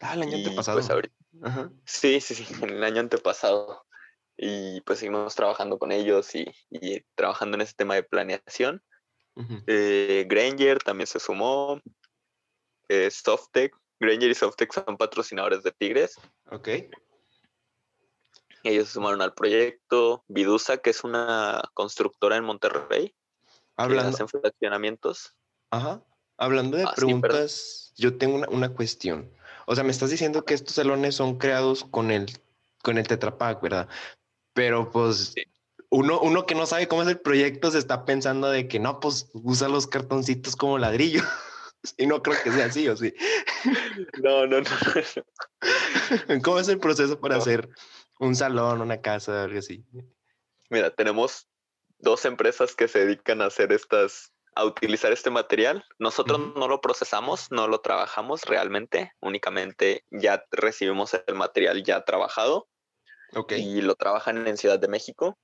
Ah, 0.00 0.14
el 0.14 0.22
año 0.22 0.36
y, 0.38 0.44
antepasado. 0.46 0.78
pues, 0.78 0.88
ahorita- 0.88 1.14
sí, 1.84 2.18
sí, 2.22 2.34
sí, 2.34 2.46
en 2.62 2.70
el 2.70 2.82
año 2.82 3.00
antepasado. 3.00 3.84
Y 4.38 4.80
pues 4.80 5.00
seguimos 5.00 5.34
trabajando 5.34 5.78
con 5.78 5.92
ellos 5.92 6.34
y, 6.34 6.46
y 6.70 7.02
trabajando 7.14 7.56
en 7.56 7.60
ese 7.60 7.74
tema 7.74 7.94
de 7.94 8.04
planeación. 8.04 8.82
Eh, 9.66 10.24
Granger 10.28 10.78
también 10.82 11.06
se 11.06 11.20
sumó. 11.20 11.78
Eh, 12.88 13.10
Softec. 13.10 13.76
Granger 14.00 14.30
y 14.30 14.34
Softec 14.34 14.72
son 14.72 14.96
patrocinadores 14.96 15.62
de 15.62 15.72
Tigres. 15.72 16.18
Ok. 16.50 16.68
Ellos 18.64 18.88
se 18.88 18.94
sumaron 18.94 19.22
al 19.22 19.34
proyecto. 19.34 20.24
Vidusa, 20.28 20.78
que 20.78 20.90
es 20.90 21.04
una 21.04 21.62
constructora 21.74 22.36
en 22.36 22.44
Monterrey, 22.44 23.08
que 23.08 23.14
Hablando, 23.76 24.10
hacen 24.10 24.28
fraccionamientos. 24.28 25.34
ajá. 25.70 26.02
Hablando 26.38 26.76
de 26.76 26.84
Ah, 26.84 26.88
sí, 26.88 26.96
preguntas, 26.96 27.92
yo 27.96 28.16
tengo 28.16 28.36
una, 28.36 28.48
una 28.48 28.68
cuestión. 28.74 29.30
O 29.66 29.74
sea, 29.74 29.84
me 29.84 29.90
estás 29.92 30.10
diciendo 30.10 30.44
que 30.44 30.54
estos 30.54 30.74
salones 30.74 31.14
son 31.14 31.38
creados 31.38 31.84
con 31.84 32.10
el, 32.10 32.26
con 32.82 32.98
el 32.98 33.06
Tetra 33.06 33.38
Pak, 33.38 33.60
¿verdad? 33.62 33.88
Pero 34.54 34.90
pues 34.90 35.32
Sí. 35.36 35.42
uno, 35.90 36.20
uno 36.20 36.44
que 36.46 36.54
no 36.56 36.66
sabe 36.66 36.88
cómo 36.88 37.02
es 37.02 37.08
el 37.08 37.20
proyecto 37.20 37.70
se 37.70 37.78
está 37.78 38.04
pensando 38.04 38.48
de 38.50 38.66
que 38.66 38.80
no, 38.80 38.98
pues 38.98 39.30
usa 39.34 39.68
los 39.68 39.86
cartoncitos 39.86 40.56
como 40.56 40.78
ladrillo. 40.78 41.22
y 41.96 42.06
no 42.06 42.22
creo 42.22 42.36
que 42.42 42.50
sea 42.50 42.66
así, 42.66 42.88
¿o 42.88 42.96
sí? 42.96 43.14
No, 44.22 44.46
no, 44.46 44.60
no. 44.62 44.66
¿Cómo 46.44 46.58
es 46.58 46.68
el 46.68 46.78
proceso 46.78 47.20
para 47.20 47.36
No. 47.36 47.42
hacer 47.42 47.68
un 48.18 48.34
salón, 48.34 48.80
una 48.80 49.00
casa, 49.00 49.44
algo 49.44 49.58
así? 49.58 49.84
Mira, 50.70 50.90
tenemos 50.94 51.48
dos 51.98 52.24
empresas 52.24 52.74
que 52.74 52.88
se 52.88 53.00
dedican 53.06 53.42
a 53.42 53.46
hacer 53.46 53.72
estas, 53.72 54.32
a 54.54 54.64
utilizar 54.64 55.12
este 55.12 55.30
material. 55.30 55.84
Nosotros 55.98 56.40
no 56.56 56.68
lo 56.68 56.80
procesamos, 56.80 57.50
no 57.50 57.68
lo 57.68 57.80
trabajamos 57.80 58.42
realmente, 58.44 59.12
únicamente 59.20 60.04
ya 60.10 60.44
recibimos 60.50 61.14
el 61.26 61.34
material 61.34 61.82
ya 61.82 62.04
trabajado 62.04 62.68
Ok. 63.34 63.52
y 63.52 63.82
lo 63.82 63.94
trabajan 63.94 64.46
en 64.46 64.56
Ciudad 64.56 64.78
de 64.78 64.88
México. 64.88 65.38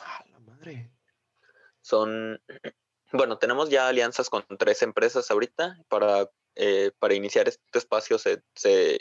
Ah, 0.00 0.24
la 0.30 0.38
madre. 0.40 0.90
Son, 1.80 2.40
bueno, 3.12 3.38
tenemos 3.38 3.70
ya 3.70 3.88
alianzas 3.88 4.30
con 4.30 4.44
tres 4.58 4.82
empresas 4.82 5.30
ahorita. 5.30 5.78
Para, 5.88 6.28
eh, 6.54 6.90
para 6.98 7.14
iniciar 7.14 7.48
este 7.48 7.78
espacio 7.78 8.18
se, 8.18 8.42
se 8.54 8.98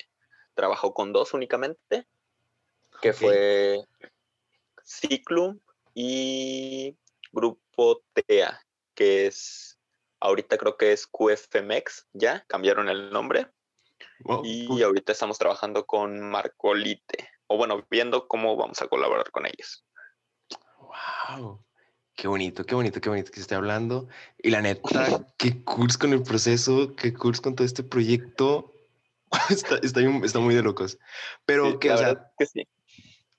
trabajó 0.55 0.93
con 0.93 1.13
dos 1.13 1.33
únicamente, 1.33 2.07
que 3.01 3.13
fue 3.13 3.85
Ciclum 4.83 5.59
y 5.93 6.97
Grupo 7.31 8.01
TEA, 8.13 8.59
que 8.95 9.27
es, 9.27 9.77
ahorita 10.19 10.57
creo 10.57 10.77
que 10.77 10.93
es 10.93 11.05
QFMX, 11.07 12.07
ya 12.13 12.43
cambiaron 12.47 12.89
el 12.89 13.11
nombre. 13.11 13.47
Wow, 14.21 14.43
Y 14.45 14.81
ahorita 14.81 15.11
estamos 15.11 15.37
trabajando 15.37 15.85
con 15.85 16.19
Marcolite, 16.21 17.29
o 17.47 17.57
bueno, 17.57 17.85
viendo 17.89 18.27
cómo 18.27 18.55
vamos 18.55 18.81
a 18.81 18.87
colaborar 18.87 19.29
con 19.31 19.45
ellos. 19.45 19.85
Wow. 21.29 21.61
Qué 22.15 22.29
bonito, 22.29 22.65
qué 22.65 22.75
bonito, 22.75 23.01
qué 23.01 23.09
bonito 23.09 23.29
que 23.29 23.35
se 23.35 23.41
esté 23.41 23.55
hablando. 23.55 24.07
Y 24.37 24.49
la 24.49 24.61
neta, 24.61 25.27
qué 25.37 25.63
curso 25.63 25.99
con 25.99 26.13
el 26.13 26.23
proceso, 26.23 26.95
qué 26.95 27.13
curso 27.13 27.41
con 27.41 27.55
todo 27.55 27.65
este 27.65 27.83
proyecto. 27.83 28.71
Está, 29.49 29.77
está, 29.77 30.01
está 30.01 30.39
muy 30.39 30.55
de 30.55 30.61
locos. 30.63 30.97
Pero, 31.45 31.71
Sí, 31.71 31.77
que, 31.79 31.91
o 31.91 31.97
sea, 31.97 32.31
que 32.37 32.45
sí. 32.45 32.67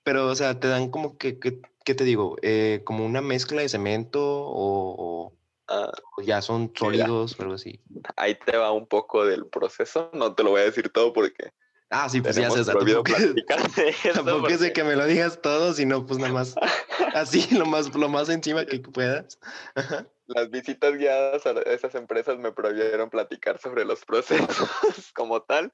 pero, 0.03 0.27
o 0.27 0.35
sea, 0.35 0.59
te 0.59 0.67
dan 0.67 0.89
como 0.89 1.17
que, 1.17 1.39
que- 1.39 1.61
¿qué 1.85 1.95
te 1.95 2.03
digo? 2.03 2.35
Eh, 2.41 2.81
como 2.85 3.05
una 3.05 3.21
mezcla 3.21 3.61
de 3.61 3.69
cemento 3.69 4.21
o, 4.23 4.95
o- 4.97 5.33
Ah, 5.69 5.91
o 6.17 6.21
ya 6.21 6.41
son 6.41 6.71
sólidos 6.73 7.37
o 7.37 7.41
algo 7.41 7.55
así. 7.55 7.81
ahí 8.15 8.35
te 8.35 8.55
va 8.55 8.71
un 8.71 8.87
poco 8.87 9.25
del 9.25 9.47
proceso. 9.47 10.09
No 10.13 10.33
te 10.33 10.41
lo 10.43 10.51
voy 10.51 10.61
a 10.61 10.63
decir 10.63 10.87
todo 10.89 11.11
porque 11.11 11.51
Ah, 11.89 12.07
sí, 12.07 12.21
pues 12.21 12.35
ya 12.37 12.47
prohibido 12.49 13.03
tampoco, 13.03 13.03
tampoco 14.13 14.47
es 14.47 14.59
de 14.61 14.67
porque- 14.67 14.73
que 14.73 14.83
me 14.85 14.95
lo 14.95 15.05
digas 15.05 15.41
todo, 15.41 15.73
sino 15.73 16.05
pues 16.05 16.19
nada 16.19 16.31
más 16.31 16.55
así, 17.15 17.53
lo 17.55 17.65
más, 17.65 17.93
lo 17.93 18.07
más 18.07 18.29
encima 18.29 18.65
que 18.65 18.79
puedas. 18.79 19.39
Ajá. 19.75 20.07
Las 20.27 20.49
visitas 20.49 20.93
guiadas 20.93 21.45
a 21.45 21.51
esas 21.61 21.95
empresas 21.95 22.37
me 22.37 22.51
prohibieron 22.51 23.09
platicar 23.09 23.59
sobre 23.59 23.85
los 23.85 24.05
procesos 24.05 24.47
como 25.15 25.41
tal, 25.41 25.73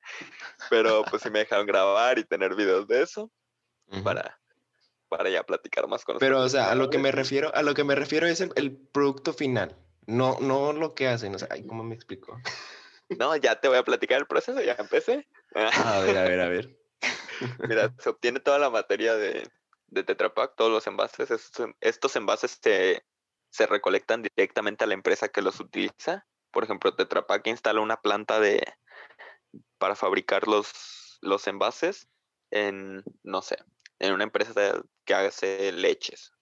pero 0.69 1.03
pues 1.09 1.23
sí 1.23 1.29
me 1.29 1.39
dejaron 1.39 1.65
grabar 1.65 2.19
y 2.19 2.23
tener 2.23 2.55
videos 2.55 2.87
de 2.87 3.01
eso 3.01 3.31
Ujú. 3.87 4.03
para, 4.03 4.39
para 5.09 5.29
ya 5.29 5.43
platicar 5.43 5.87
más 5.87 6.05
con 6.05 6.17
Pero, 6.19 6.41
o 6.41 6.49
sea, 6.49 6.71
a 6.71 6.75
lo 6.75 6.89
que 6.89 6.99
me 6.99 7.11
refiero, 7.11 7.53
a 7.53 7.63
lo 7.63 7.73
que 7.73 7.83
me 7.83 7.95
refiero 7.95 8.27
es 8.27 8.41
el, 8.41 8.51
el 8.55 8.75
producto 8.77 9.33
final, 9.33 9.75
no, 10.05 10.37
no 10.39 10.73
lo 10.73 10.93
que 10.93 11.07
hacen. 11.07 11.33
O 11.35 11.39
sea, 11.39 11.47
ay, 11.51 11.65
¿cómo 11.65 11.83
me 11.83 11.95
explico? 11.95 12.39
No, 13.19 13.35
ya 13.35 13.59
te 13.59 13.67
voy 13.67 13.77
a 13.77 13.83
platicar 13.83 14.17
el 14.17 14.25
proceso, 14.25 14.59
ya 14.61 14.75
empecé. 14.79 15.27
A 15.53 15.99
ver, 15.99 16.17
a 16.17 16.23
ver, 16.23 16.39
a 16.39 16.47
ver. 16.47 16.79
Mira, 17.67 17.93
se 17.99 18.09
obtiene 18.09 18.39
toda 18.39 18.57
la 18.57 18.71
materia 18.71 19.13
de, 19.15 19.47
de 19.87 20.03
Tetra 20.03 20.33
Pak, 20.33 20.55
todos 20.55 20.71
los 20.71 20.87
envases. 20.87 21.29
Estos, 21.29 21.69
estos 21.81 22.15
envases 22.15 22.57
se, 22.59 23.03
se 23.53 23.67
recolectan 23.67 24.23
directamente 24.23 24.83
a 24.83 24.87
la 24.87 24.95
empresa 24.95 25.29
que 25.29 25.43
los 25.43 25.59
utiliza. 25.59 26.25
Por 26.51 26.63
ejemplo, 26.63 26.95
Tetra 26.95 27.27
Pak 27.27 27.45
instala 27.47 27.81
una 27.81 28.01
planta 28.01 28.39
de, 28.39 28.65
para 29.77 29.95
fabricar 29.95 30.47
los, 30.47 31.19
los 31.21 31.45
envases 31.47 32.07
en, 32.49 33.03
no 33.21 33.43
sé, 33.43 33.57
en 33.99 34.13
una 34.13 34.23
empresa 34.23 34.81
que 35.05 35.13
hace 35.13 35.71
leches, 35.71 36.33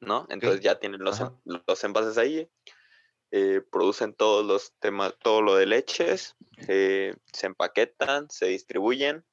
¿no? 0.00 0.26
Entonces 0.30 0.60
ya 0.60 0.80
tienen 0.80 1.04
los, 1.04 1.20
Ajá. 1.20 1.32
los 1.44 1.84
envases 1.84 2.18
ahí, 2.18 2.50
eh, 3.30 3.62
producen 3.70 4.12
todos 4.12 4.44
los 4.44 4.72
temas, 4.80 5.14
todo 5.20 5.42
lo 5.42 5.54
de 5.54 5.66
leches, 5.66 6.34
eh, 6.66 7.14
se 7.32 7.46
empaquetan, 7.46 8.28
se 8.30 8.46
distribuyen 8.46 9.24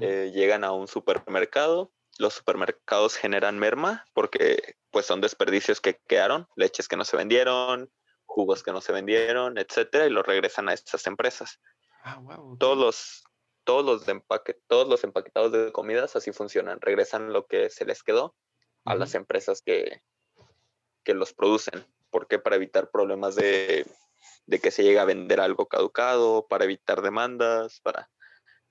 eh, 0.00 0.30
llegan 0.32 0.64
a 0.64 0.72
un 0.72 0.86
supermercado. 0.86 1.92
Los 2.18 2.34
supermercados 2.34 3.16
generan 3.16 3.58
merma 3.58 4.04
porque 4.12 4.76
pues 4.90 5.06
son 5.06 5.20
desperdicios 5.20 5.80
que 5.80 5.98
quedaron, 6.06 6.46
leches 6.56 6.88
que 6.88 6.96
no 6.96 7.04
se 7.04 7.16
vendieron, 7.16 7.90
jugos 8.26 8.62
que 8.62 8.72
no 8.72 8.80
se 8.80 8.92
vendieron, 8.92 9.58
etcétera, 9.58 10.06
y 10.06 10.10
los 10.10 10.26
regresan 10.26 10.68
a 10.68 10.74
estas 10.74 11.06
empresas. 11.06 11.60
Ah, 12.02 12.18
wow. 12.18 12.56
Todos 12.58 12.78
los 12.78 13.24
todos 13.64 13.84
los 13.84 14.06
de 14.06 14.12
empaque, 14.12 14.54
todos 14.66 14.88
los 14.88 15.04
empaquetados 15.04 15.52
de 15.52 15.70
comidas 15.72 16.16
así 16.16 16.32
funcionan, 16.32 16.80
regresan 16.80 17.32
lo 17.32 17.46
que 17.46 17.70
se 17.70 17.84
les 17.84 18.02
quedó 18.02 18.34
a 18.84 18.96
las 18.96 19.14
empresas 19.14 19.62
que, 19.62 20.02
que 21.04 21.14
los 21.14 21.32
producen. 21.32 21.86
¿Por 22.10 22.26
qué? 22.26 22.40
Para 22.40 22.56
evitar 22.56 22.90
problemas 22.90 23.36
de, 23.36 23.86
de 24.46 24.58
que 24.58 24.70
se 24.70 24.82
llegue 24.82 24.98
a 24.98 25.04
vender 25.04 25.40
algo 25.40 25.66
caducado, 25.66 26.46
para 26.48 26.64
evitar 26.64 27.02
demandas, 27.02 27.80
para 27.80 28.10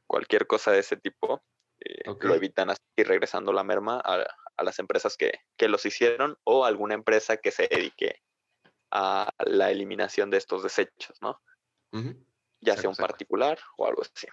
cualquier 0.08 0.48
cosa 0.48 0.72
de 0.72 0.80
ese 0.80 0.98
tipo. 0.98 1.42
Eh. 1.86 2.04
Lo 2.22 2.36
evitan 2.36 2.70
así 2.70 2.82
regresando 2.98 3.54
la 3.54 3.64
merma 3.64 4.02
a, 4.04 4.26
a 4.58 4.64
las 4.64 4.80
empresas 4.80 5.18
que, 5.18 5.40
que 5.58 5.68
los 5.68 5.86
hicieron 5.86 6.38
o 6.44 6.66
alguna 6.66 6.94
empresa 6.94 7.38
que 7.38 7.52
se 7.52 7.68
dedique 7.68 8.22
a 8.92 9.32
la 9.40 9.72
eliminación 9.72 10.30
de 10.30 10.38
estos 10.38 10.64
desechos, 10.64 11.18
¿no? 11.22 11.42
Ya 12.62 12.78
sea 12.78 12.90
un 12.90 12.96
particular 12.96 13.60
o 13.78 13.88
algo 13.88 14.04
así. 14.04 14.28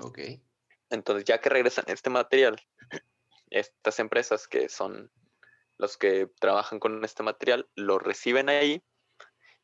Ok. 0.00 0.18
Entonces, 0.90 1.24
ya 1.24 1.40
que 1.40 1.48
regresan 1.48 1.84
este 1.88 2.10
material, 2.10 2.60
estas 3.50 3.98
empresas 3.98 4.48
que 4.48 4.68
son 4.68 5.10
los 5.78 5.96
que 5.96 6.26
trabajan 6.40 6.80
con 6.80 7.04
este 7.04 7.22
material 7.22 7.68
lo 7.74 7.98
reciben 7.98 8.48
ahí 8.48 8.82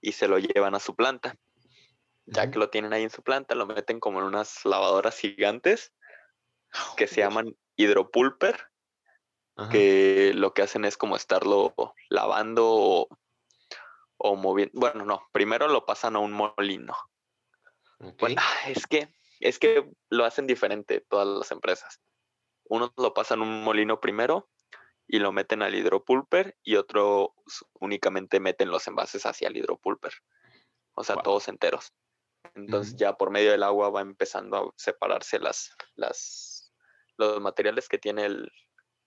y 0.01 0.13
se 0.13 0.29
lo 0.29 0.39
llevan 0.39 0.75
a 0.75 0.81
su 0.81 0.95
planta. 0.95 1.37
Ya 2.27 2.51
que 2.51 2.59
lo 2.59 2.71
tienen 2.71 2.93
ahí 2.93 3.03
en 3.03 3.11
su 3.11 3.23
planta, 3.23 3.55
lo 3.55 3.67
meten 3.67 3.99
como 3.99 4.21
en 4.21 4.27
unas 4.27 4.65
lavadoras 4.65 5.19
gigantes 5.19 5.93
que 6.97 7.07
se 7.07 7.21
llaman 7.21 7.57
hidropulper, 7.77 8.69
que 9.71 10.33
lo 10.35 10.55
que 10.55 10.63
hacen 10.63 10.85
es 10.85 10.97
como 10.97 11.15
estarlo 11.15 11.75
lavando 12.09 13.09
o, 14.17 14.37
moviendo. 14.37 14.73
Bueno, 14.75 15.05
no, 15.05 15.29
primero 15.33 15.69
lo 15.69 15.85
pasan 15.87 16.17
a 16.17 16.21
un 16.21 16.33
molino. 16.33 16.97
Ah, 18.37 18.69
es 18.69 18.87
que 18.87 19.15
es 19.41 19.59
que 19.59 19.91
lo 20.09 20.25
hacen 20.25 20.47
diferente 20.47 21.05
todas 21.09 21.27
las 21.27 21.51
empresas. 21.51 22.01
Unos 22.65 22.93
lo 22.97 23.13
pasan 23.13 23.41
a 23.41 23.43
un 23.43 23.63
molino 23.63 24.01
primero 24.01 24.49
y 25.07 25.19
lo 25.19 25.33
meten 25.33 25.63
al 25.63 25.75
hidropulper 25.75 26.57
y 26.63 26.77
otro 26.77 27.35
únicamente 27.81 28.41
meten 28.41 28.71
los 28.71 28.87
envases 28.87 29.27
hacia 29.27 29.49
el 29.49 29.57
hidropulper. 29.57 30.13
O 30.95 31.05
sea, 31.05 31.17
todos 31.17 31.49
enteros. 31.49 31.93
Entonces 32.55 32.97
ya 32.97 33.17
por 33.17 33.31
medio 33.31 33.51
del 33.51 33.63
agua 33.63 33.91
va 33.91 34.01
empezando 34.01 34.57
a 34.57 34.73
separarse 34.77 35.39
las, 35.39 35.75
las, 35.95 36.52
los 37.17 37.41
materiales 37.41 37.89
que 37.89 37.99
tiene 37.99 38.25
el, 38.25 38.51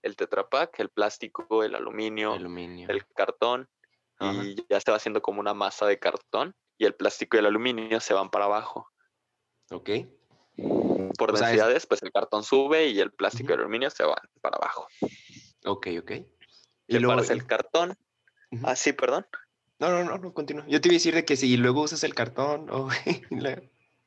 el 0.01 0.15
Tetra 0.15 0.47
el 0.77 0.89
plástico, 0.89 1.63
el 1.63 1.75
aluminio, 1.75 2.35
el, 2.35 3.05
cartón, 3.15 3.67
y 4.19 4.55
ya 4.69 4.79
se 4.79 4.91
va 4.91 4.97
haciendo 4.97 5.21
como 5.21 5.39
una 5.39 5.53
masa 5.53 5.85
de 5.85 5.99
cartón 5.99 6.55
y 6.77 6.85
el 6.85 6.93
plástico 6.93 7.37
y 7.37 7.39
el 7.39 7.47
aluminio 7.47 7.99
se 7.99 8.13
van 8.13 8.29
para 8.29 8.45
abajo. 8.45 8.89
Ok. 9.71 9.89
Por 11.17 11.37
densidades, 11.37 11.85
pues 11.85 12.01
el 12.03 12.11
cartón 12.11 12.43
sube 12.43 12.87
y 12.87 12.99
el 12.99 13.11
plástico 13.11 13.51
y 13.51 13.53
el 13.55 13.61
aluminio 13.61 13.89
se 13.89 14.03
van 14.03 14.15
para 14.41 14.57
abajo. 14.57 14.87
Ok, 15.65 15.87
ok. 15.99 16.11
Y 16.87 16.99
luego 16.99 17.21
el 17.21 17.45
cartón. 17.45 17.97
Ah, 18.63 18.75
sí, 18.75 18.93
perdón. 18.93 19.25
No, 19.79 19.89
no, 19.89 20.03
no, 20.03 20.17
no, 20.17 20.33
continúa. 20.33 20.65
Yo 20.67 20.79
te 20.79 20.87
iba 20.87 20.93
a 20.93 20.99
decir 20.99 21.15
de 21.15 21.25
que 21.25 21.35
si 21.35 21.57
luego 21.57 21.81
usas 21.81 22.03
el 22.03 22.13
cartón 22.13 22.69
o... 22.71 22.89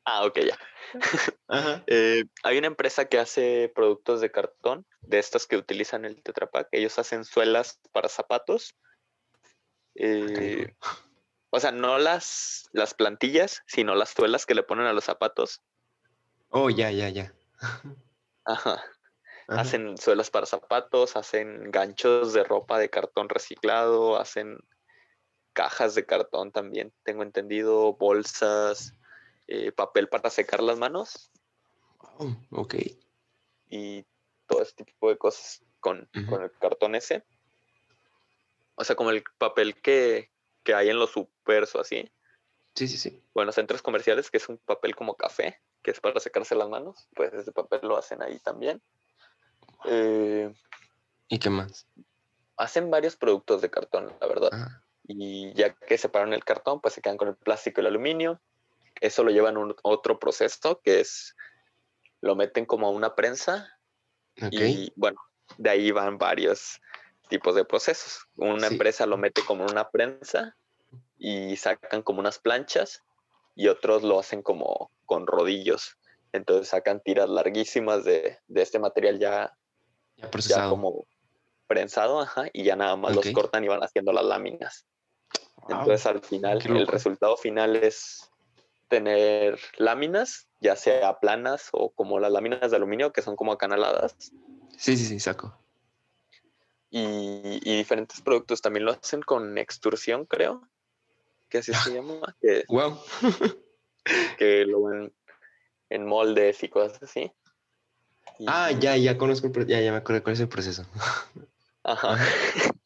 Ah, 0.09 0.25
ok, 0.25 0.39
ya. 0.41 0.59
Eh, 1.87 2.25
hay 2.45 2.59
una 2.59 2.67
empresa 2.67 3.07
que 3.07 3.19
hace 3.19 3.71
productos 3.75 4.23
de 4.23 4.31
cartón, 4.31 4.87
de 5.03 5.19
estos 5.19 5.47
que 5.47 5.57
utilizan 5.57 6.05
el 6.07 6.23
Tetra 6.23 6.49
Ellos 6.73 6.99
hacen 6.99 7.25
suelas 7.25 7.79
para 7.93 8.09
zapatos. 8.09 8.75
Ah, 8.85 9.97
eh, 9.97 10.75
o 11.51 11.61
sea, 11.61 11.73
no 11.73 11.99
las, 11.99 12.69
las 12.73 12.95
plantillas, 12.95 13.63
sino 13.67 13.95
las 13.95 14.11
suelas 14.11 14.47
que 14.47 14.55
le 14.55 14.63
ponen 14.63 14.87
a 14.87 14.93
los 14.93 15.05
zapatos. 15.05 15.63
Oh, 16.51 16.71
ya, 16.71 16.91
ya, 16.91 17.09
ya. 17.11 17.35
Ajá. 18.45 18.83
Hacen 19.49 19.97
suelas 19.97 20.31
para 20.31 20.47
zapatos, 20.47 21.17
hacen 21.17 21.71
ganchos 21.71 22.35
de 22.35 22.45
ropa 22.45 22.79
de 22.79 22.91
cartón 22.91 23.29
reciclado, 23.29 24.19
hacen 24.19 24.59
cajas 25.55 25.95
de 25.95 26.05
cartón 26.05 26.53
también, 26.53 26.93
tengo 27.03 27.23
entendido, 27.23 27.95
bolsas, 27.95 28.95
eh, 29.49 29.73
papel 29.73 30.09
para 30.09 30.29
secar 30.29 30.63
las 30.63 30.79
manos. 30.79 31.31
Oh, 32.19 32.37
ok. 32.51 32.75
Y 33.71 34.05
todo 34.47 34.63
este 34.63 34.85
tipo 34.85 35.09
de 35.09 35.17
cosas 35.17 35.63
con, 35.81 36.09
con, 36.29 36.43
el 36.43 36.53
cartón 36.53 36.95
ese. 36.95 37.25
O 38.75 38.85
sea, 38.85 38.95
como 38.95 39.11
el 39.11 39.25
papel 39.39 39.81
que, 39.81 40.31
que 40.63 40.75
hay 40.75 40.91
en 40.91 40.99
los 40.99 41.13
supers 41.13 41.75
o 41.75 41.81
así. 41.81 42.13
Sí, 42.75 42.87
sí, 42.89 42.99
sí. 42.99 43.23
Bueno, 43.33 43.51
centros 43.53 43.81
comerciales, 43.83 44.31
que 44.31 44.37
es 44.37 44.49
un 44.49 44.59
papel 44.59 44.95
como 44.95 45.17
café, 45.17 45.61
que 45.83 45.91
es 45.91 46.01
para 46.01 46.21
secarse 46.21 46.55
las 46.55 46.69
manos, 46.69 47.09
pues 47.15 47.33
ese 47.33 47.51
papel 47.51 47.81
lo 47.83 47.97
hacen 47.97 48.23
ahí 48.23 48.39
también. 48.41 48.83
Eh, 49.87 50.53
¿Y 51.29 51.39
qué 51.39 51.49
más? 51.49 51.87
Hacen 52.59 52.91
varios 52.91 53.17
productos 53.17 53.63
de 53.63 53.71
cartón, 53.71 54.15
la 54.21 54.27
verdad. 54.27 54.51
Ah. 54.53 54.83
Y 55.05 55.55
ya 55.55 55.75
que 55.75 55.97
separan 55.97 56.35
el 56.35 56.45
cartón, 56.45 56.83
pues 56.83 56.93
se 56.93 57.01
quedan 57.01 57.17
con 57.17 57.29
el 57.29 57.37
plástico 57.37 57.81
y 57.81 57.83
el 57.83 57.89
aluminio. 57.89 58.41
Eso 59.01 59.25
lo 59.25 59.31
llevan 59.31 59.57
a 59.57 59.75
otro 59.83 60.19
proceso 60.19 60.81
que 60.83 61.01
es, 61.01 61.37
lo 62.21 62.35
meten 62.37 62.67
como 62.67 62.89
a 62.89 62.91
una 62.91 63.15
prensa. 63.15 63.79
Y 64.51 64.93
bueno, 64.95 65.21
de 65.57 65.71
ahí 65.71 65.91
van 65.91 66.19
varios 66.19 66.81
tipos 67.29 67.55
de 67.55 67.65
procesos. 67.65 68.27
Una 68.37 68.69
empresa 68.69 69.07
lo 69.07 69.17
mete 69.17 69.43
como 69.45 69.65
una 69.65 69.91
prensa 69.91 70.57
y 71.17 71.57
sacan 71.57 72.03
como 72.03 72.21
unas 72.21 72.39
planchas 72.39 73.03
y 73.55 73.69
otros 73.69 74.03
lo 74.03 74.21
hacen 74.21 74.43
como 74.43 74.91
con 75.05 75.27
rodillos. 75.27 75.97
Entonces 76.33 76.69
sacan 76.69 77.01
tiras 77.01 77.29
larguísimas 77.29 78.05
de, 78.05 78.39
este 78.55 78.79
material 78.79 79.19
ya, 79.19 79.57
procesado. 80.31 80.71
como 80.71 81.07
prensado, 81.67 82.27
y 82.53 82.65
ya 82.65 82.77
nada 82.77 82.97
más 82.97 83.15
los 83.15 83.31
cortan 83.31 83.65
y 83.65 83.69
van 83.69 83.83
haciendo 83.83 84.13
las 84.13 84.25
láminas. 84.25 84.87
Entonces 85.69 86.07
al 86.07 86.21
final 86.23 86.61
el 86.65 86.87
resultado 86.87 87.37
final 87.37 87.77
es 87.77 88.31
tener 88.89 89.59
láminas, 89.77 90.49
ya 90.61 90.77
sea 90.77 91.19
planas 91.21 91.69
o 91.73 91.91
como 91.91 92.19
las 92.19 92.33
láminas 92.33 92.71
de 92.71 92.77
aluminio 92.77 93.13
que 93.13 93.23
son 93.23 93.37
como 93.37 93.53
acanaladas. 93.53 94.17
Sí, 94.77 94.97
sí, 94.97 95.05
sí, 95.07 95.21
saco. 95.21 95.57
Y, 96.91 97.61
diferentes 97.77 98.21
productos 98.23 98.63
también 98.63 98.87
lo 98.87 98.93
hacen 98.93 99.23
con 99.23 99.59
extrusión, 99.59 100.25
creo. 100.25 100.69
Que 101.49 101.59
así 101.59 101.73
se 101.75 101.93
llama. 101.95 102.35
Que, 102.41 102.65
wow. 102.69 102.99
que 104.39 104.65
lo 104.65 104.85
ven 104.85 105.13
en 105.91 106.07
moldes 106.07 106.63
y 106.63 106.69
cosas 106.69 107.03
así. 107.03 107.33
ah, 108.47 108.71
ya, 108.73 108.97
ya 108.97 109.19
conozco, 109.19 109.51
ya, 109.67 109.81
ya 109.81 109.93
me 109.93 109.99
acuerdo 109.99 110.23
cuál 110.23 110.35
es 110.35 110.41
el 110.41 110.49
proceso. 110.49 110.87
Ajá. 111.83 112.19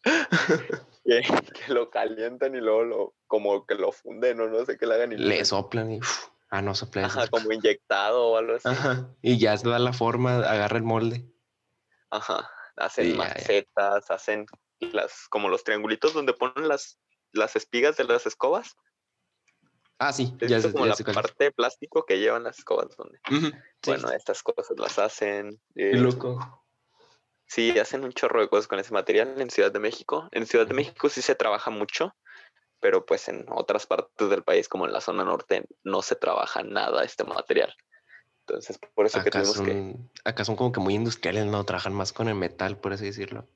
que, 1.66 1.72
lo 1.72 1.90
calientan 1.90 2.54
y 2.54 2.60
luego 2.60 2.84
lo, 2.84 3.14
como 3.26 3.66
que 3.66 3.74
lo 3.74 3.92
funden 3.92 4.40
o 4.40 4.48
no 4.48 4.64
sé 4.64 4.78
qué 4.78 4.86
le 4.86 4.94
hagan. 4.94 5.12
Y 5.12 5.16
le 5.16 5.44
soplan 5.44 5.90
y, 5.92 6.00
ah, 6.50 6.62
no 6.62 6.74
soplan. 6.74 7.06
Ajá, 7.06 7.26
como 7.28 7.52
inyectado 7.52 8.28
o 8.28 8.36
algo 8.36 8.54
así. 8.54 8.68
Ajá, 8.68 9.14
y 9.22 9.38
ya 9.38 9.56
se 9.56 9.68
da 9.68 9.78
la 9.78 9.92
forma, 9.92 10.36
agarra 10.36 10.76
el 10.76 10.84
molde. 10.84 11.26
Ajá, 12.10 12.48
hacen 12.76 13.16
macetas, 13.16 14.10
hacen 14.10 14.46
las, 14.80 15.28
como 15.28 15.48
los 15.48 15.64
triangulitos 15.64 16.14
donde 16.14 16.34
ponen 16.34 16.68
las, 16.68 16.98
las 17.32 17.56
espigas 17.56 17.96
de 17.96 18.04
las 18.04 18.26
escobas. 18.26 18.76
Ah, 19.98 20.12
sí, 20.12 20.36
ya 20.40 20.56
es 20.56 20.66
como 20.66 20.86
la 20.86 20.96
parte 20.96 21.44
de 21.44 21.52
plástico 21.52 22.04
que 22.04 22.18
llevan 22.18 22.42
las 22.42 22.58
escobas 22.58 22.88
donde. 22.96 23.20
bueno, 23.86 24.10
estas 24.10 24.42
cosas 24.42 24.76
las 24.76 24.98
hacen. 24.98 25.60
Eh, 25.76 25.96
loco. 25.96 26.61
Sí, 27.52 27.78
hacen 27.78 28.02
un 28.02 28.14
chorro 28.14 28.40
de 28.40 28.48
cosas 28.48 28.66
con 28.66 28.78
ese 28.78 28.94
material 28.94 29.38
en 29.38 29.50
Ciudad 29.50 29.70
de 29.70 29.78
México. 29.78 30.26
En 30.30 30.46
Ciudad 30.46 30.66
de 30.66 30.72
México 30.72 31.10
sí 31.10 31.20
se 31.20 31.34
trabaja 31.34 31.70
mucho, 31.70 32.16
pero 32.80 33.04
pues 33.04 33.28
en 33.28 33.44
otras 33.50 33.86
partes 33.86 34.30
del 34.30 34.42
país, 34.42 34.70
como 34.70 34.86
en 34.86 34.92
la 34.94 35.02
zona 35.02 35.22
norte, 35.22 35.66
no 35.84 36.00
se 36.00 36.16
trabaja 36.16 36.62
nada 36.62 37.04
este 37.04 37.24
material. 37.24 37.76
Entonces, 38.46 38.78
por 38.94 39.04
eso 39.04 39.22
que 39.22 39.30
tenemos 39.30 39.60
que... 39.60 39.94
Acá 40.24 40.46
son 40.46 40.56
como 40.56 40.72
que 40.72 40.80
muy 40.80 40.94
industriales, 40.94 41.44
¿no? 41.44 41.62
Trabajan 41.66 41.92
más 41.92 42.14
con 42.14 42.26
el 42.28 42.36
metal, 42.36 42.78
por 42.78 42.94
así 42.94 43.04
decirlo. 43.04 43.46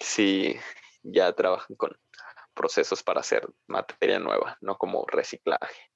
Sí, 0.00 0.56
ya 1.04 1.32
trabajan 1.34 1.76
con 1.76 1.96
procesos 2.52 3.04
para 3.04 3.20
hacer 3.20 3.48
materia 3.68 4.18
nueva, 4.18 4.58
no 4.60 4.76
como 4.76 5.06
reciclaje. 5.06 5.92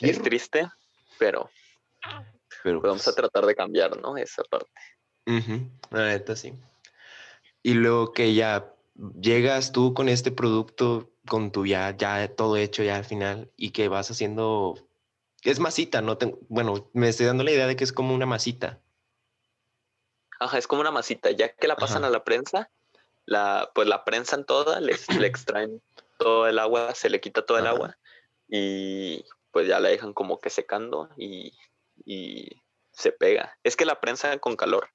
Es 0.00 0.20
triste, 0.20 0.68
pero, 1.16 1.48
pero 2.64 2.80
vamos 2.80 3.02
a 3.02 3.04
pues 3.04 3.16
tratar 3.16 3.46
de 3.46 3.54
cambiar, 3.54 3.96
¿no? 4.00 4.16
Esa 4.16 4.42
parte. 4.42 4.68
La 5.90 6.08
neta, 6.08 6.36
sí. 6.36 6.54
Y 7.62 7.74
luego 7.74 8.12
que 8.12 8.34
ya 8.34 8.74
llegas 9.20 9.72
tú 9.72 9.94
con 9.94 10.08
este 10.08 10.30
producto, 10.32 11.10
con 11.28 11.52
tu 11.52 11.66
ya, 11.66 11.96
ya 11.96 12.34
todo 12.34 12.56
hecho 12.56 12.82
ya 12.82 12.96
al 12.96 13.04
final, 13.04 13.50
y 13.56 13.70
que 13.70 13.88
vas 13.88 14.10
haciendo, 14.10 14.74
es 15.42 15.58
masita, 15.58 16.00
¿no? 16.00 16.18
bueno, 16.48 16.90
me 16.92 17.08
estoy 17.08 17.26
dando 17.26 17.44
la 17.44 17.52
idea 17.52 17.66
de 17.66 17.76
que 17.76 17.84
es 17.84 17.92
como 17.92 18.14
una 18.14 18.26
masita. 18.26 18.80
Ajá, 20.38 20.58
es 20.58 20.66
como 20.66 20.80
una 20.80 20.90
masita, 20.90 21.30
ya 21.30 21.54
que 21.54 21.68
la 21.68 21.76
pasan 21.76 22.04
a 22.04 22.10
la 22.10 22.24
prensa, 22.24 22.70
la, 23.26 23.70
pues 23.74 23.86
la 23.86 24.04
prensan 24.04 24.44
toda, 24.44 24.80
le, 24.80 24.96
le 25.18 25.26
extraen 25.26 25.82
todo 26.18 26.46
el 26.48 26.58
agua, 26.58 26.94
se 26.94 27.10
le 27.10 27.20
quita 27.20 27.44
todo 27.44 27.58
el 27.58 27.66
agua 27.66 27.96
y 28.48 29.24
pues 29.52 29.68
ya 29.68 29.80
la 29.80 29.88
dejan 29.88 30.12
como 30.12 30.40
que 30.40 30.50
secando 30.50 31.08
y, 31.16 31.52
y 32.04 32.48
se 32.92 33.12
pega. 33.12 33.56
Es 33.62 33.76
que 33.76 33.84
la 33.84 34.00
prensa 34.00 34.36
con 34.38 34.56
calor. 34.56 34.90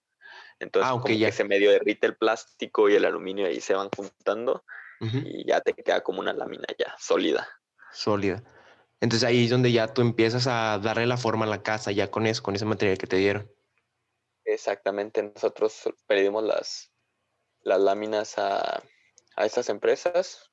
Entonces, 0.65 0.91
ah, 0.91 0.99
como 0.99 1.05
que 1.05 1.31
se 1.31 1.43
medio 1.43 1.71
derrite 1.71 2.07
el 2.07 2.15
plástico 2.15 2.89
y 2.89 2.95
el 2.95 3.05
aluminio 3.05 3.45
ahí 3.45 3.61
se 3.61 3.75
van 3.75 3.89
juntando 3.95 4.63
y 4.99 5.45
ya 5.45 5.61
te 5.61 5.73
queda 5.73 6.01
como 6.01 6.19
una 6.19 6.33
lámina 6.33 6.65
ya 6.77 6.95
sólida. 6.97 7.47
Sólida. 7.91 8.43
Entonces 8.99 9.27
ahí 9.27 9.45
es 9.45 9.51
donde 9.51 9.71
ya 9.71 9.93
tú 9.93 10.01
empiezas 10.01 10.47
a 10.47 10.79
darle 10.79 11.05
la 11.05 11.17
forma 11.17 11.45
a 11.45 11.49
la 11.49 11.61
casa, 11.61 11.91
ya 11.91 12.09
con 12.09 12.25
eso, 12.25 12.41
con 12.41 12.55
ese 12.55 12.65
material 12.65 12.97
que 12.97 13.07
te 13.07 13.17
dieron. 13.17 13.51
Exactamente. 14.45 15.21
Nosotros 15.21 15.83
pedimos 16.07 16.43
las, 16.43 16.91
las 17.61 17.79
láminas 17.79 18.37
a, 18.37 18.81
a 19.35 19.45
estas 19.45 19.69
empresas. 19.69 20.51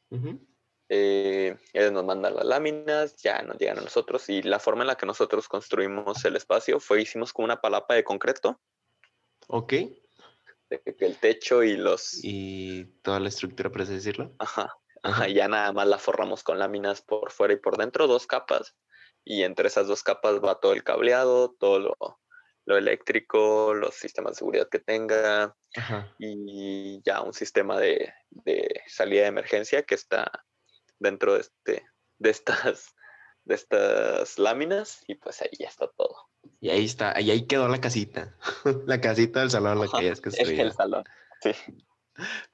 Eh, 0.91 1.57
ellos 1.73 1.93
nos 1.93 2.05
mandan 2.05 2.35
las 2.35 2.45
láminas, 2.45 3.17
ya 3.23 3.41
nos 3.43 3.57
llegan 3.57 3.79
a 3.79 3.83
nosotros 3.83 4.29
y 4.29 4.43
la 4.43 4.59
forma 4.59 4.83
en 4.83 4.89
la 4.89 4.97
que 4.97 5.07
nosotros 5.07 5.49
construimos 5.49 6.23
el 6.27 6.37
espacio 6.37 6.81
fue 6.81 7.01
hicimos 7.01 7.33
como 7.33 7.47
una 7.47 7.63
palapa 7.63 7.95
de 7.95 8.05
concreto 8.05 8.61
Ok. 9.49 9.75
El 10.85 11.17
techo 11.19 11.63
y 11.63 11.77
los... 11.77 12.21
Y 12.23 12.85
toda 13.03 13.21
la 13.21 13.29
estructura, 13.29 13.71
por 13.71 13.83
así 13.83 13.95
decirlo. 13.95 14.35
Ajá, 14.39 14.75
ajá, 15.03 15.29
ya 15.29 15.49
nada 15.49 15.73
más 15.73 15.87
la 15.87 15.99
forramos 15.99 16.43
con 16.43 16.59
láminas 16.59 17.03
por 17.03 17.31
fuera 17.31 17.55
y 17.55 17.59
por 17.59 17.77
dentro, 17.77 18.07
dos 18.07 18.27
capas, 18.27 18.75
y 19.25 19.43
entre 19.43 19.69
esas 19.69 19.87
dos 19.87 20.03
capas 20.03 20.41
va 20.41 20.61
todo 20.61 20.73
el 20.73 20.85
cableado, 20.85 21.55
todo 21.59 21.79
lo, 21.79 21.97
lo 22.65 22.77
eléctrico, 22.77 23.75
los 23.75 23.95
sistemas 23.95 24.33
de 24.33 24.39
seguridad 24.39 24.69
que 24.69 24.79
tenga, 24.79 25.57
y 26.19 27.01
ya 27.03 27.23
un 27.23 27.33
sistema 27.33 27.79
de, 27.79 28.13
de, 28.31 28.83
salida 28.87 29.23
de 29.23 29.29
emergencia 29.29 29.83
que 29.83 29.95
está 29.95 30.31
dentro 30.99 31.35
de, 31.35 31.41
este, 31.41 31.87
de, 32.19 32.31
estas, 32.31 32.95
de 33.45 33.55
estas 33.55 34.39
láminas, 34.39 35.03
y 35.07 35.17
pues 35.17 35.43
ahí 35.43 35.51
ya 35.59 35.69
está 35.69 35.89
todo. 35.89 36.02
Y 36.63 36.71
ahí 36.71 36.85
está, 36.85 37.21
y 37.21 37.29
ahí 37.33 37.45
quedó 37.45 37.67
la 37.67 37.81
casita. 37.81 38.37
la 38.87 39.01
casita 39.01 39.41
del 39.41 39.51
salón, 39.51 39.81
la 39.81 39.89
que 39.89 40.09
es 40.11 40.21
que 40.21 40.29
Es 40.29 40.39
el 40.39 40.73
salón, 40.73 41.03
sí. 41.43 41.51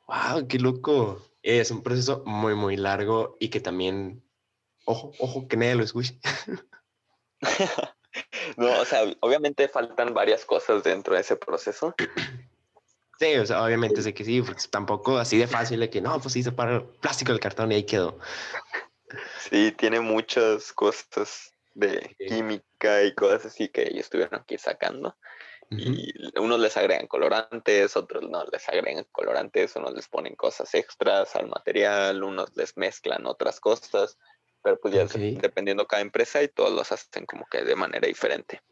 Wow, 0.06 0.48
qué 0.48 0.58
loco. 0.58 1.22
Es 1.42 1.70
un 1.70 1.82
proceso 1.82 2.22
muy, 2.24 2.54
muy 2.54 2.78
largo 2.78 3.36
y 3.38 3.50
que 3.50 3.60
también, 3.60 4.24
ojo, 4.86 5.12
ojo, 5.18 5.46
que 5.46 5.58
nadie 5.58 5.74
lo 5.74 5.84
escuche. 5.84 6.18
no, 8.56 8.80
o 8.80 8.84
sea, 8.86 9.02
obviamente 9.20 9.68
faltan 9.68 10.14
varias 10.14 10.46
cosas 10.46 10.82
dentro 10.82 11.14
de 11.14 11.20
ese 11.20 11.36
proceso. 11.36 11.94
Sí, 13.18 13.36
o 13.36 13.44
sea, 13.44 13.62
obviamente 13.62 14.00
sé 14.00 14.14
que 14.14 14.24
sí, 14.24 14.40
pues 14.40 14.70
tampoco 14.70 15.18
así 15.18 15.36
de 15.36 15.46
fácil 15.46 15.80
de 15.80 15.90
que 15.90 16.00
no, 16.00 16.18
pues 16.18 16.32
sí, 16.32 16.42
se 16.42 16.52
para 16.52 16.76
el 16.76 16.82
plástico 16.84 17.32
del 17.32 17.40
cartón 17.40 17.72
y 17.72 17.74
ahí 17.74 17.84
quedó. 17.84 18.18
Sí, 19.50 19.70
tiene 19.72 20.00
muchas 20.00 20.72
cosas 20.72 21.52
de 21.78 22.16
química 22.18 23.04
y 23.04 23.14
cosas 23.14 23.46
así 23.46 23.68
que 23.68 23.82
ellos 23.82 24.00
estuvieron 24.00 24.40
aquí 24.40 24.58
sacando. 24.58 25.16
Y 25.70 26.14
unos 26.38 26.58
les 26.60 26.76
agregan 26.78 27.06
colorantes, 27.06 27.94
otros 27.94 28.28
no 28.28 28.42
les 28.50 28.66
agregan 28.68 29.04
colorantes, 29.12 29.76
unos 29.76 29.92
les 29.92 30.08
ponen 30.08 30.34
cosas 30.34 30.74
extras 30.74 31.36
al 31.36 31.46
material, 31.46 32.22
unos 32.22 32.56
les 32.56 32.76
mezclan 32.78 33.26
otras 33.26 33.60
cosas, 33.60 34.18
pero 34.62 34.80
pues 34.80 34.94
ya 34.94 35.04
dependiendo 35.04 35.86
cada 35.86 36.00
empresa 36.00 36.42
y 36.42 36.48
todos 36.48 36.72
los 36.72 36.90
hacen 36.90 37.26
como 37.26 37.44
que 37.50 37.64
de 37.64 37.76
manera 37.76 38.08
diferente. 38.08 38.62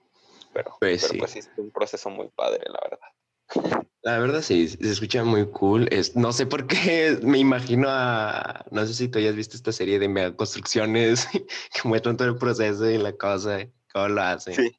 Pero 0.55 0.75
pues, 0.81 1.03
pero 1.03 1.13
sí. 1.13 1.19
pues 1.19 1.31
sí, 1.33 1.39
es 1.41 1.51
un 1.59 1.71
proceso 1.71 2.09
muy 2.09 2.31
padre, 2.31 2.65
la 2.67 2.81
verdad. 2.83 3.87
La 4.07 4.19
verdad 4.21 4.41
sí, 4.41 4.69
se 4.69 4.89
escucha 4.89 5.25
muy 5.25 5.51
cool. 5.51 5.89
Es, 5.91 6.15
no 6.15 6.33
sé 6.33 6.47
por 6.47 6.69
qué 6.69 7.19
me 7.25 7.39
imagino 7.39 7.89
a, 7.91 8.65
no 8.71 8.87
sé 8.87 8.95
si 8.95 9.09
tú 9.09 9.19
hayas 9.19 9.35
visto 9.35 9.57
esta 9.57 9.73
serie 9.73 9.99
de 9.99 10.09
mega 10.09 10.37
construcciones 10.37 11.27
que 11.33 11.89
muestran 11.89 12.17
todo 12.17 12.29
el 12.29 12.37
proceso 12.37 12.89
y 12.89 12.99
la 12.99 13.17
cosa, 13.17 13.67
cómo 13.93 14.07
lo 14.07 14.23
hacen. 14.23 14.55
Sí. 14.55 14.79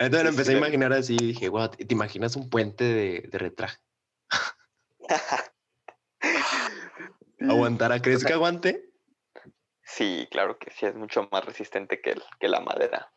Entonces 0.00 0.24
me 0.24 0.30
empecé 0.30 0.54
a 0.54 0.58
imaginar 0.58 0.92
así 0.92 1.14
y 1.14 1.26
dije, 1.26 1.48
wow, 1.48 1.68
¿te 1.68 1.94
imaginas 1.94 2.34
un 2.34 2.50
puente 2.50 2.82
de, 2.82 3.28
de 3.30 3.38
retraje? 3.38 3.78
¿Aguantará? 7.48 8.02
¿Crees 8.02 8.24
que 8.24 8.32
aguante? 8.32 8.90
Sí, 9.84 10.26
claro 10.32 10.58
que 10.58 10.72
sí, 10.72 10.86
es 10.86 10.96
mucho 10.96 11.28
más 11.30 11.44
resistente 11.44 12.00
que, 12.00 12.10
el, 12.10 12.22
que 12.40 12.48
la 12.48 12.58
madera. 12.58 13.12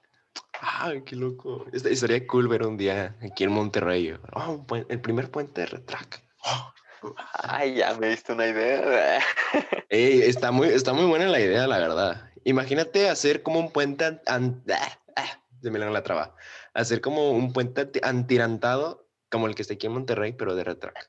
Ay, 0.64 1.02
qué 1.04 1.16
loco. 1.16 1.66
Estaría 1.74 2.28
cool 2.28 2.48
ver 2.48 2.64
un 2.68 2.78
día 2.78 3.16
aquí 3.22 3.44
en 3.44 3.52
Monterrey. 3.52 4.16
Oh, 4.34 4.64
el 4.90 5.02
primer 5.02 5.32
puente 5.32 5.62
de 5.62 5.68
retraque. 5.68 6.20
Oh. 6.46 6.74
Ay, 7.34 7.76
ya 7.76 7.96
me 7.96 8.10
diste 8.10 8.34
una 8.34 8.48
idea. 8.48 9.20
Ey, 9.90 10.22
está, 10.22 10.52
muy, 10.52 10.68
está 10.68 10.94
muy 10.94 11.06
buena 11.06 11.26
la 11.28 11.40
idea, 11.40 11.66
la 11.66 11.80
verdad. 11.80 12.30
Imagínate 12.44 13.10
hacer 13.10 13.42
como 13.42 13.60
un 13.60 13.72
puente. 13.72 14.22
An, 14.28 14.64
ah, 14.72 15.00
ah, 15.16 15.44
se 15.62 15.72
me 15.72 15.80
la 15.80 16.04
traba. 16.04 16.36
Hacer 16.76 17.02
como 17.02 17.32
un 17.32 17.54
puente 17.54 17.90
antirantado, 18.04 19.10
como 19.32 19.48
el 19.48 19.56
que 19.56 19.64
está 19.64 19.74
aquí 19.74 19.88
en 19.88 19.94
Monterrey, 19.94 20.34
pero 20.34 20.56
de 20.56 20.64
retraque. 20.64 21.02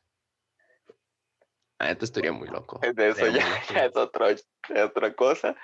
Ah, 1.79 1.91
esto 1.91 2.07
estaría 2.07 2.33
muy 2.33 2.49
loco. 2.49 2.81
De 2.95 3.09
eso 3.09 3.27
ya, 3.27 3.45
ya 3.75 3.85
es, 3.85 3.97
otro, 3.97 4.29
es, 4.29 4.49
otra 4.83 5.15
cosa. 5.15 5.57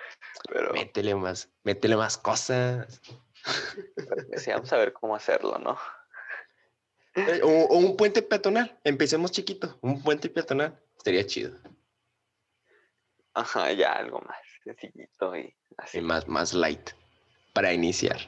Pero... 0.53 0.73
Métele 0.73 1.15
más, 1.15 1.49
métele 1.63 1.97
más 1.97 2.19
cosas. 2.19 3.01
Sí, 4.37 4.51
vamos 4.51 4.73
a 4.73 4.77
ver 4.77 4.93
cómo 4.93 5.17
hacerlo, 5.17 5.59
¿no? 5.59 5.79
O, 7.43 7.49
o, 7.49 7.79
un 7.79 7.97
puente 7.97 8.23
peatonal. 8.23 8.79
Empecemos 8.85 9.33
chiquito. 9.33 9.79
Un 9.81 10.03
puente 10.03 10.29
peatonal. 10.29 10.79
Estaría 10.97 11.27
chido. 11.27 11.59
Ajá, 13.35 13.73
ya 13.73 13.93
algo 13.93 14.21
más 14.21 14.39
sencillito 14.65 15.37
y 15.37 15.55
así. 15.77 15.99
Y 15.99 16.01
más, 16.01 16.29
más 16.29 16.55
light 16.55 16.91
para 17.53 17.73
iniciar. 17.73 18.19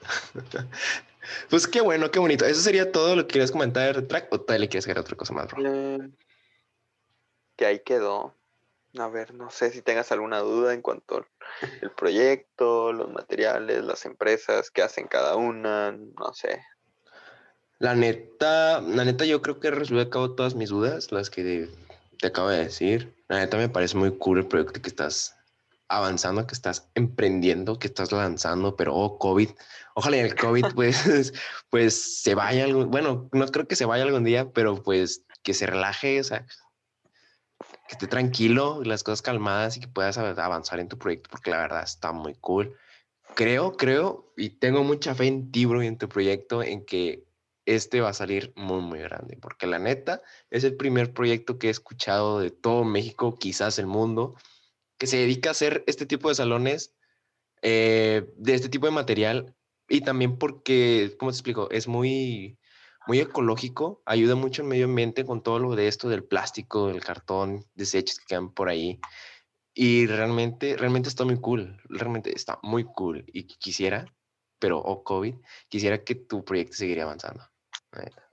pues 1.50 1.66
qué 1.66 1.80
bueno, 1.80 2.10
qué 2.10 2.18
bonito. 2.18 2.44
¿Eso 2.44 2.60
sería 2.60 2.92
todo 2.92 3.16
lo 3.16 3.22
que 3.22 3.32
quieres 3.32 3.52
comentar 3.52 3.86
de 3.86 3.92
Retrack 3.94 4.32
o 4.32 4.40
todavía 4.40 4.60
le 4.60 4.68
quieres 4.68 4.86
agregar 4.86 5.02
otra 5.02 5.16
cosa 5.16 5.34
más, 5.34 5.46
bro? 5.48 5.62
Eh, 5.64 6.10
que 7.56 7.66
ahí 7.66 7.80
quedó. 7.80 8.34
A 8.98 9.08
ver, 9.08 9.34
no 9.34 9.50
sé 9.50 9.70
si 9.70 9.82
tengas 9.82 10.12
alguna 10.12 10.38
duda 10.40 10.72
en 10.72 10.82
cuanto 10.82 11.26
al 11.82 11.90
proyecto, 11.92 12.92
los 12.92 13.12
materiales, 13.12 13.84
las 13.84 14.06
empresas, 14.06 14.70
qué 14.70 14.82
hacen 14.82 15.06
cada 15.06 15.36
una, 15.36 15.92
no 15.92 16.32
sé. 16.32 16.62
La 17.78 17.94
neta, 17.94 18.80
la 18.80 19.04
neta 19.04 19.24
yo 19.26 19.42
creo 19.42 19.60
que 19.60 19.70
resolví 19.70 20.00
a 20.00 20.08
cabo 20.08 20.34
todas 20.34 20.54
mis 20.54 20.70
dudas, 20.70 21.12
las 21.12 21.28
que 21.28 21.68
te 22.18 22.26
acabo 22.26 22.48
de 22.48 22.64
decir. 22.64 23.14
La 23.28 23.38
neta 23.38 23.56
me 23.58 23.68
parece 23.68 23.96
muy 23.96 24.16
cool 24.16 24.38
el 24.38 24.46
proyecto 24.46 24.80
que 24.80 24.88
estás 24.88 25.36
avanzando, 25.88 26.46
que 26.46 26.54
estás 26.54 26.88
emprendiendo, 26.94 27.78
que 27.78 27.86
estás 27.86 28.12
lanzando, 28.12 28.76
pero 28.76 28.94
oh, 28.94 29.18
COVID, 29.18 29.50
ojalá 29.94 30.16
el 30.16 30.34
COVID 30.34 30.64
pues, 30.74 31.32
pues 31.70 32.22
se 32.22 32.34
vaya 32.34 32.64
algún, 32.64 32.90
bueno, 32.90 33.28
no 33.32 33.46
creo 33.48 33.68
que 33.68 33.76
se 33.76 33.84
vaya 33.84 34.04
algún 34.04 34.24
día, 34.24 34.50
pero 34.52 34.82
pues 34.82 35.22
que 35.42 35.54
se 35.54 35.66
relaje, 35.66 36.20
o 36.20 36.24
sea, 36.24 36.46
que 37.88 37.94
esté 37.94 38.06
tranquilo, 38.06 38.82
las 38.84 39.02
cosas 39.02 39.22
calmadas 39.22 39.76
y 39.76 39.80
que 39.80 39.88
puedas 39.88 40.18
avanzar 40.18 40.80
en 40.80 40.88
tu 40.88 40.98
proyecto, 40.98 41.30
porque 41.30 41.50
la 41.50 41.58
verdad 41.58 41.82
está 41.82 42.12
muy 42.12 42.34
cool. 42.34 42.76
Creo, 43.34 43.76
creo, 43.76 44.32
y 44.36 44.50
tengo 44.50 44.82
mucha 44.82 45.14
fe 45.14 45.26
en 45.26 45.50
ti, 45.52 45.66
bro, 45.66 45.82
y 45.82 45.86
en 45.86 45.98
tu 45.98 46.08
proyecto, 46.08 46.62
en 46.62 46.84
que 46.84 47.24
este 47.66 48.00
va 48.00 48.10
a 48.10 48.14
salir 48.14 48.52
muy, 48.56 48.80
muy 48.80 49.00
grande, 49.00 49.36
porque 49.36 49.66
la 49.66 49.78
neta 49.78 50.22
es 50.50 50.64
el 50.64 50.76
primer 50.76 51.12
proyecto 51.12 51.58
que 51.58 51.66
he 51.66 51.70
escuchado 51.70 52.40
de 52.40 52.50
todo 52.50 52.84
México, 52.84 53.36
quizás 53.38 53.78
el 53.78 53.86
mundo, 53.86 54.36
que 54.98 55.06
se 55.06 55.18
dedica 55.18 55.50
a 55.50 55.52
hacer 55.52 55.84
este 55.86 56.06
tipo 56.06 56.28
de 56.28 56.36
salones, 56.36 56.94
eh, 57.62 58.32
de 58.36 58.54
este 58.54 58.68
tipo 58.68 58.86
de 58.86 58.92
material, 58.92 59.54
y 59.88 60.00
también 60.00 60.38
porque, 60.38 61.14
¿cómo 61.18 61.30
te 61.30 61.36
explico? 61.36 61.68
Es 61.70 61.88
muy, 61.88 62.58
muy 63.06 63.20
ecológico, 63.20 64.02
ayuda 64.04 64.34
mucho 64.34 64.62
al 64.62 64.68
medio 64.68 64.86
ambiente 64.86 65.24
con 65.24 65.42
todo 65.42 65.58
lo 65.58 65.76
de 65.76 65.88
esto 65.88 66.08
del 66.08 66.24
plástico, 66.24 66.88
del 66.88 67.02
cartón, 67.02 67.64
desechos 67.74 68.18
que 68.18 68.26
quedan 68.26 68.52
por 68.52 68.68
ahí. 68.68 69.00
Y 69.74 70.06
realmente, 70.06 70.76
realmente 70.76 71.08
está 71.08 71.24
muy 71.24 71.40
cool, 71.40 71.80
realmente 71.84 72.34
está 72.34 72.58
muy 72.62 72.84
cool. 72.84 73.24
Y 73.28 73.46
quisiera, 73.46 74.06
pero 74.58 74.78
o 74.78 74.92
oh, 74.92 75.04
COVID, 75.04 75.36
quisiera 75.68 76.02
que 76.02 76.14
tu 76.14 76.44
proyecto 76.44 76.76
seguiría 76.76 77.04
avanzando. 77.04 77.44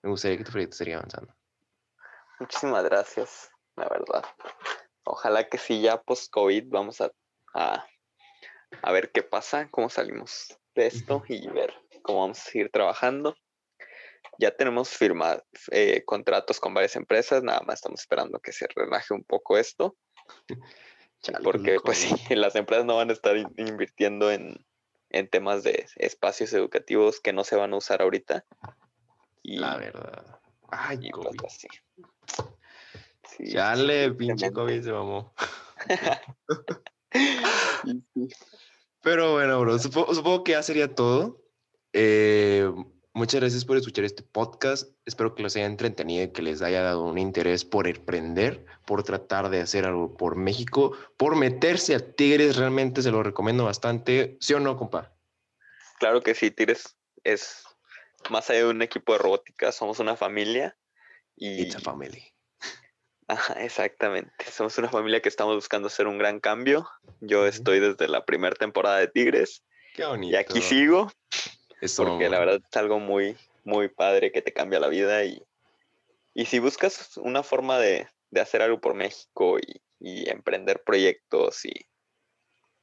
Me 0.01 0.09
gustaría 0.09 0.37
que 0.37 0.43
tu 0.43 0.51
proyecto 0.51 0.77
seguiría 0.77 0.97
avanzando. 0.97 1.33
Muchísimas 2.39 2.83
gracias, 2.83 3.51
la 3.75 3.87
verdad. 3.87 4.25
Ojalá 5.05 5.47
que 5.47 5.57
sí, 5.57 5.81
ya 5.81 6.01
post-COVID 6.01 6.65
vamos 6.69 6.99
a, 7.01 7.11
a, 7.53 7.85
a, 8.81 8.91
ver 8.91 9.11
qué 9.11 9.21
pasa, 9.21 9.69
cómo 9.69 9.89
salimos 9.89 10.57
de 10.75 10.87
esto 10.87 11.23
y 11.27 11.47
ver 11.49 11.73
cómo 12.01 12.21
vamos 12.21 12.39
a 12.39 12.43
seguir 12.43 12.71
trabajando 12.71 13.35
ya 14.39 14.55
tenemos 14.55 14.89
firmados 14.89 15.43
eh, 15.71 16.03
contratos 16.05 16.59
con 16.59 16.73
varias 16.73 16.95
empresas, 16.95 17.43
nada 17.43 17.61
más 17.61 17.75
estamos 17.75 17.99
esperando 17.99 18.39
que 18.39 18.51
se 18.51 18.67
relaje 18.75 19.13
un 19.13 19.23
poco 19.23 19.57
esto. 19.57 19.95
Chale, 21.21 21.43
porque 21.43 21.77
pues 21.83 21.99
sí, 21.99 22.15
las 22.35 22.55
empresas 22.55 22.85
no 22.85 22.97
van 22.97 23.09
a 23.09 23.13
estar 23.13 23.37
invirtiendo 23.57 24.31
en, 24.31 24.65
en, 25.09 25.29
temas 25.29 25.63
de 25.63 25.85
espacios 25.95 26.51
educativos 26.53 27.21
que 27.21 27.31
no 27.31 27.43
se 27.45 27.55
van 27.55 27.73
a 27.73 27.77
usar 27.77 28.01
ahorita. 28.01 28.45
Y, 29.41 29.57
La 29.57 29.77
verdad. 29.77 30.39
Ay, 30.69 30.99
y 31.01 31.11
pues, 31.11 31.35
así. 31.45 31.67
Sí, 33.29 33.51
ya 33.51 33.75
le 33.75 34.11
pinche 34.11 34.51
COVID 34.51 34.83
se 34.83 34.91
mamó. 34.91 35.33
Pero 39.01 39.33
bueno, 39.33 39.59
bro, 39.59 39.79
supongo, 39.79 40.13
supongo, 40.13 40.43
que 40.43 40.53
ya 40.53 40.63
sería 40.63 40.93
todo. 40.93 41.41
Eh, 41.93 42.69
Muchas 43.15 43.41
gracias 43.41 43.63
por 43.63 43.77
escuchar 43.77 44.05
este 44.05 44.23
podcast. 44.23 44.89
Espero 45.05 45.35
que 45.35 45.43
los 45.43 45.55
haya 45.55 45.67
entretenido 45.67 46.23
y 46.23 46.31
que 46.31 46.41
les 46.41 46.63
haya 46.63 46.81
dado 46.81 47.03
un 47.03 47.19
interés 47.19 47.63
por 47.63 47.87
emprender, 47.87 48.65
por 48.87 49.03
tratar 49.03 49.49
de 49.49 49.61
hacer 49.61 49.85
algo 49.85 50.17
por 50.17 50.35
México, 50.35 50.97
por 51.15 51.35
meterse 51.35 51.93
a 51.93 51.99
Tigres. 51.99 52.55
Realmente 52.55 53.03
se 53.03 53.11
lo 53.11 53.21
recomiendo 53.21 53.65
bastante. 53.65 54.35
¿Sí 54.41 54.55
o 54.55 54.59
no, 54.59 54.77
compa? 54.77 55.13
Claro 55.99 56.21
que 56.21 56.33
sí, 56.33 56.49
Tigres 56.49 56.97
es 57.23 57.63
más 58.31 58.49
allá 58.49 58.59
de 58.61 58.69
un 58.69 58.81
equipo 58.81 59.13
de 59.13 59.19
robótica, 59.19 59.71
somos 59.71 59.99
una 59.99 60.15
familia. 60.15 60.75
Y... 61.35 61.61
It's 61.61 61.75
a 61.75 61.81
family. 61.81 62.33
Ajá, 63.27 63.53
exactamente. 63.63 64.33
Somos 64.51 64.75
una 64.79 64.89
familia 64.89 65.21
que 65.21 65.29
estamos 65.29 65.53
buscando 65.53 65.85
hacer 65.85 66.07
un 66.07 66.17
gran 66.17 66.39
cambio. 66.39 66.89
Yo 67.21 67.45
estoy 67.45 67.79
desde 67.79 68.07
la 68.07 68.25
primera 68.25 68.55
temporada 68.55 68.97
de 68.97 69.07
Tigres. 69.07 69.63
Qué 69.93 70.03
bonito. 70.03 70.33
Y 70.33 70.35
aquí 70.35 70.61
sigo. 70.63 71.11
Eso, 71.83 72.05
porque 72.05 72.29
la 72.29 72.39
verdad 72.39 72.61
es 72.63 72.77
algo 72.77 72.97
muy, 72.99 73.35
muy 73.65 73.89
padre 73.89 74.31
que 74.31 74.41
te 74.41 74.53
cambia 74.53 74.79
la 74.79 74.87
vida 74.87 75.25
y, 75.25 75.43
Y 76.33 76.45
si 76.45 76.59
buscas 76.59 77.17
una 77.17 77.43
forma 77.43 77.77
de, 77.77 78.07
hacer 78.39 78.61
algo 78.61 78.79
por 78.79 78.93
México 78.93 79.57
y, 79.59 79.81
emprender 80.29 80.81
proyectos 80.85 81.65
y, 81.65 81.73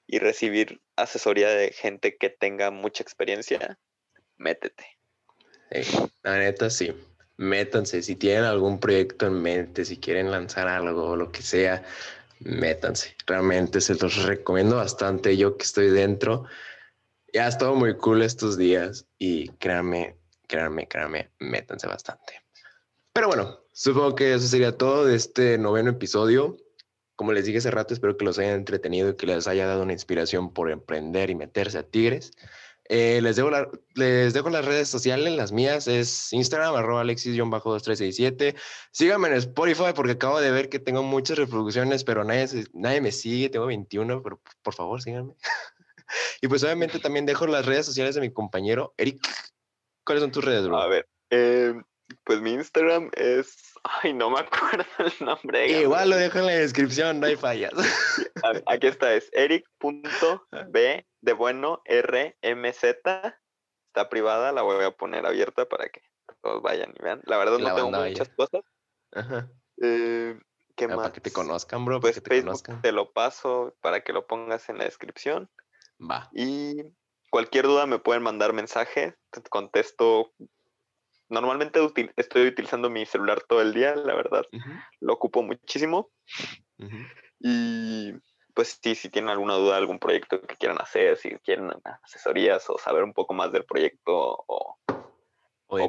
y 0.07 0.19
recibir 0.19 0.81
asesoría 0.97 1.49
de 1.49 1.71
gente 1.73 2.17
que 2.19 2.29
tenga 2.29 2.71
mucha 2.71 3.03
experiencia, 3.03 3.79
métete. 4.37 4.85
la 6.23 6.39
neta, 6.39 6.69
sí. 6.69 6.95
Métanse. 7.39 8.03
Si 8.03 8.17
tienen 8.17 8.45
algún 8.45 8.81
proyecto 8.81 9.27
en 9.27 9.41
mente, 9.41 9.87
si 9.87 9.97
quieren 9.97 10.31
lanzar 10.31 10.69
algo 10.69 11.11
o 11.11 11.17
lo 11.17 11.33
que 11.33 11.41
sea, 11.41 11.83
métanse. 12.41 13.17
Realmente 13.27 13.81
se 13.81 13.95
los 13.95 14.25
recomiendo 14.25 14.77
bastante. 14.77 15.39
Yo 15.39 15.57
que 15.57 15.65
estoy 15.65 15.89
dentro, 15.89 16.45
ya 17.33 17.47
ha 17.47 17.49
estado 17.49 17.75
muy 17.75 17.97
cool 17.97 18.23
estos 18.23 18.57
días 18.57 19.07
y 19.19 19.49
créanme, 19.59 20.17
créanme, 20.47 20.89
créanme, 20.89 21.31
métanse 21.39 21.87
bastante. 21.87 22.43
Pero 23.13 23.29
bueno, 23.29 23.61
supongo 23.73 24.15
que 24.15 24.35
eso 24.35 24.47
sería 24.47 24.77
todo 24.77 25.05
de 25.05 25.17
este 25.17 25.59
noveno 25.59 25.91
episodio. 25.91 26.57
Como 27.17 27.33
les 27.33 27.45
dije 27.45 27.59
hace 27.59 27.71
rato, 27.71 27.93
espero 27.93 28.17
que 28.17 28.25
los 28.25 28.39
hayan 28.39 28.55
entretenido 28.55 29.11
y 29.11 29.17
que 29.17 29.27
les 29.27 29.47
haya 29.47 29.67
dado 29.67 29.83
una 29.83 29.93
inspiración 29.93 30.53
por 30.53 30.71
emprender 30.71 31.31
y 31.31 31.35
meterse 31.35 31.79
a 31.79 31.83
Tigres. 31.83 32.33
Eh, 32.93 33.21
les, 33.23 33.37
dejo 33.37 33.51
les 33.95 34.35
dejo 34.35 34.51
las 34.51 34.65
redes 34.65 34.89
sociales, 34.89 35.37
las 35.37 35.53
mías 35.53 35.87
es 35.87 36.33
Instagram, 36.33 36.75
arroba 36.75 37.03
alexis-2367. 37.03 38.57
Síganme 38.91 39.29
en 39.29 39.35
Spotify 39.35 39.93
porque 39.95 40.13
acabo 40.13 40.41
de 40.41 40.51
ver 40.51 40.69
que 40.69 40.81
tengo 40.81 41.05
muchas 41.05 41.39
reproducciones, 41.39 42.03
pero 42.03 42.25
nadie, 42.25 42.49
nadie 42.73 43.01
me 43.01 43.13
sigue, 43.13 43.49
tengo 43.49 43.67
21, 43.67 44.23
pero 44.23 44.41
por 44.63 44.75
favor 44.75 45.01
síganme. 45.01 45.35
y 46.41 46.49
pues 46.49 46.63
obviamente 46.65 46.99
también 46.99 47.27
dejo 47.27 47.47
las 47.47 47.67
redes 47.67 47.87
sociales 47.87 48.15
de 48.15 48.21
mi 48.21 48.33
compañero 48.33 48.95
Eric. 48.97 49.21
¿Cuáles 50.05 50.23
son 50.23 50.33
tus 50.33 50.45
redes, 50.45 50.67
bro? 50.67 50.79
A 50.79 50.89
ver, 50.89 51.09
eh, 51.31 51.75
pues 52.25 52.41
mi 52.41 52.53
Instagram 52.53 53.11
es. 53.15 53.57
Ay, 53.85 54.13
no 54.13 54.31
me 54.31 54.41
acuerdo 54.41 54.85
el 54.99 55.27
nombre. 55.27 55.69
Igual 55.81 56.11
lo 56.11 56.17
dejo 56.17 56.39
en 56.39 56.47
la 56.47 56.53
descripción, 56.53 57.21
no 57.21 57.27
hay 57.27 57.37
fallas. 57.37 57.73
Aquí 58.67 58.87
está, 58.87 59.15
es 59.15 59.31
eric.b 59.33 61.07
de 61.21 61.33
bueno 61.33 61.83
rmz. 61.87 62.85
Está 62.85 64.09
privada, 64.09 64.53
la 64.53 64.63
voy 64.63 64.85
a 64.85 64.91
poner 64.91 65.27
abierta 65.27 65.67
para 65.67 65.89
que 65.89 66.03
todos 66.43 66.63
vayan 66.63 66.93
y 66.99 67.03
vean. 67.03 67.21
La 67.25 67.39
verdad 67.39 67.59
no 67.59 67.75
tengo 67.75 67.91
muchas 67.91 68.29
cosas. 68.31 68.63
Ajá. 69.13 69.51
Eh, 69.83 70.39
¿Qué 70.77 70.89
más? 70.89 70.97
Para 70.97 71.13
que 71.13 71.21
te 71.21 71.33
conozcan, 71.33 71.85
bro. 71.85 72.01
Pues 72.01 72.23
te 72.23 72.41
conozcan. 72.43 72.81
te 72.83 72.93
lo 72.93 73.13
paso 73.13 73.77
para 73.81 74.03
que 74.03 74.13
lo 74.13 74.27
pongas 74.27 74.69
en 74.69 74.79
la 74.79 74.85
descripción. 74.85 75.51
Va. 76.01 76.31
Y 76.33 76.83
cualquier 77.31 77.67
duda 77.67 77.87
me 77.87 77.99
pueden 77.99 78.23
mandar 78.23 78.53
mensaje. 78.53 79.15
Te 79.31 79.43
contesto 79.43 80.33
normalmente 81.31 81.81
estoy 82.17 82.49
utilizando 82.49 82.91
mi 82.91 83.07
celular 83.07 83.43
todo 83.49 83.63
el 83.63 83.73
día, 83.73 83.95
la 83.95 84.15
verdad. 84.15 84.45
Lo 85.01 85.15
ocupo 85.15 85.43
muchísimo. 85.43 86.11
Y 87.39 88.13
pues 88.53 88.79
sí, 88.83 88.95
si 88.95 89.09
tienen 89.09 89.31
alguna 89.31 89.55
duda, 89.55 89.77
algún 89.77 89.99
proyecto 89.99 90.43
que 90.43 90.57
quieran 90.57 90.79
hacer, 90.81 91.17
si 91.17 91.31
quieren 91.39 91.71
asesorías 92.03 92.69
o 92.69 92.77
saber 92.77 93.05
un 93.05 93.15
poco 93.15 93.33
más 93.33 93.53
del 93.53 93.65
proyecto 93.65 94.45
o, 94.47 94.77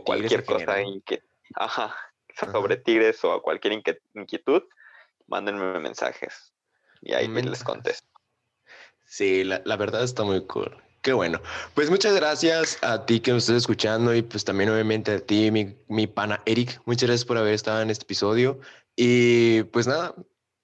cualquier 0.06 0.46
cosa 0.46 0.76
que, 1.06 1.24
ajá, 1.56 1.96
sobre 2.36 2.78
Tigres 2.78 3.24
o 3.26 3.42
cualquier 3.42 3.82
inquietud, 4.14 4.64
mándenme 5.28 5.80
mensajes 5.80 6.54
y 7.02 7.14
ahí 7.14 7.28
les 7.28 7.64
contesto. 7.64 8.11
Sí, 9.12 9.44
la, 9.44 9.62
la 9.66 9.76
verdad 9.76 10.04
está 10.06 10.24
muy 10.24 10.46
cool. 10.48 10.74
Qué 11.02 11.12
bueno. 11.12 11.42
Pues 11.74 11.90
muchas 11.90 12.16
gracias 12.16 12.82
a 12.82 13.06
ti 13.06 13.20
que 13.20 13.32
nos 13.32 13.44
estás 13.44 13.58
escuchando 13.58 14.16
y 14.16 14.22
pues 14.22 14.46
también 14.46 14.70
obviamente 14.70 15.12
a 15.12 15.20
ti, 15.20 15.52
mi, 15.52 15.76
mi 15.90 16.08
pana 16.08 16.42
Eric. 16.46 16.82
Muchas 16.86 17.10
gracias 17.10 17.26
por 17.26 17.38
haber 17.38 17.54
estado 17.54 17.82
en 17.82 17.90
este 17.90 18.04
episodio. 18.04 18.62
Y 18.96 19.64
pues 19.64 19.86
nada, 19.86 20.16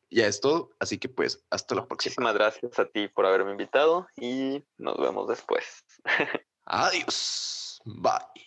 ya 0.09 0.27
es 0.27 0.39
todo. 0.39 0.69
Así 0.79 0.97
que 0.97 1.09
pues 1.09 1.45
hasta 1.49 1.75
la 1.75 1.85
próxima. 1.87 2.11
Muchísimas 2.11 2.33
gracias 2.35 2.79
a 2.79 2.85
ti 2.85 3.09
por 3.09 3.25
haberme 3.25 3.51
invitado 3.51 4.07
y 4.15 4.63
nos 4.77 4.97
vemos 4.97 5.27
después. 5.27 5.83
Adiós. 6.65 7.81
Bye. 7.83 8.46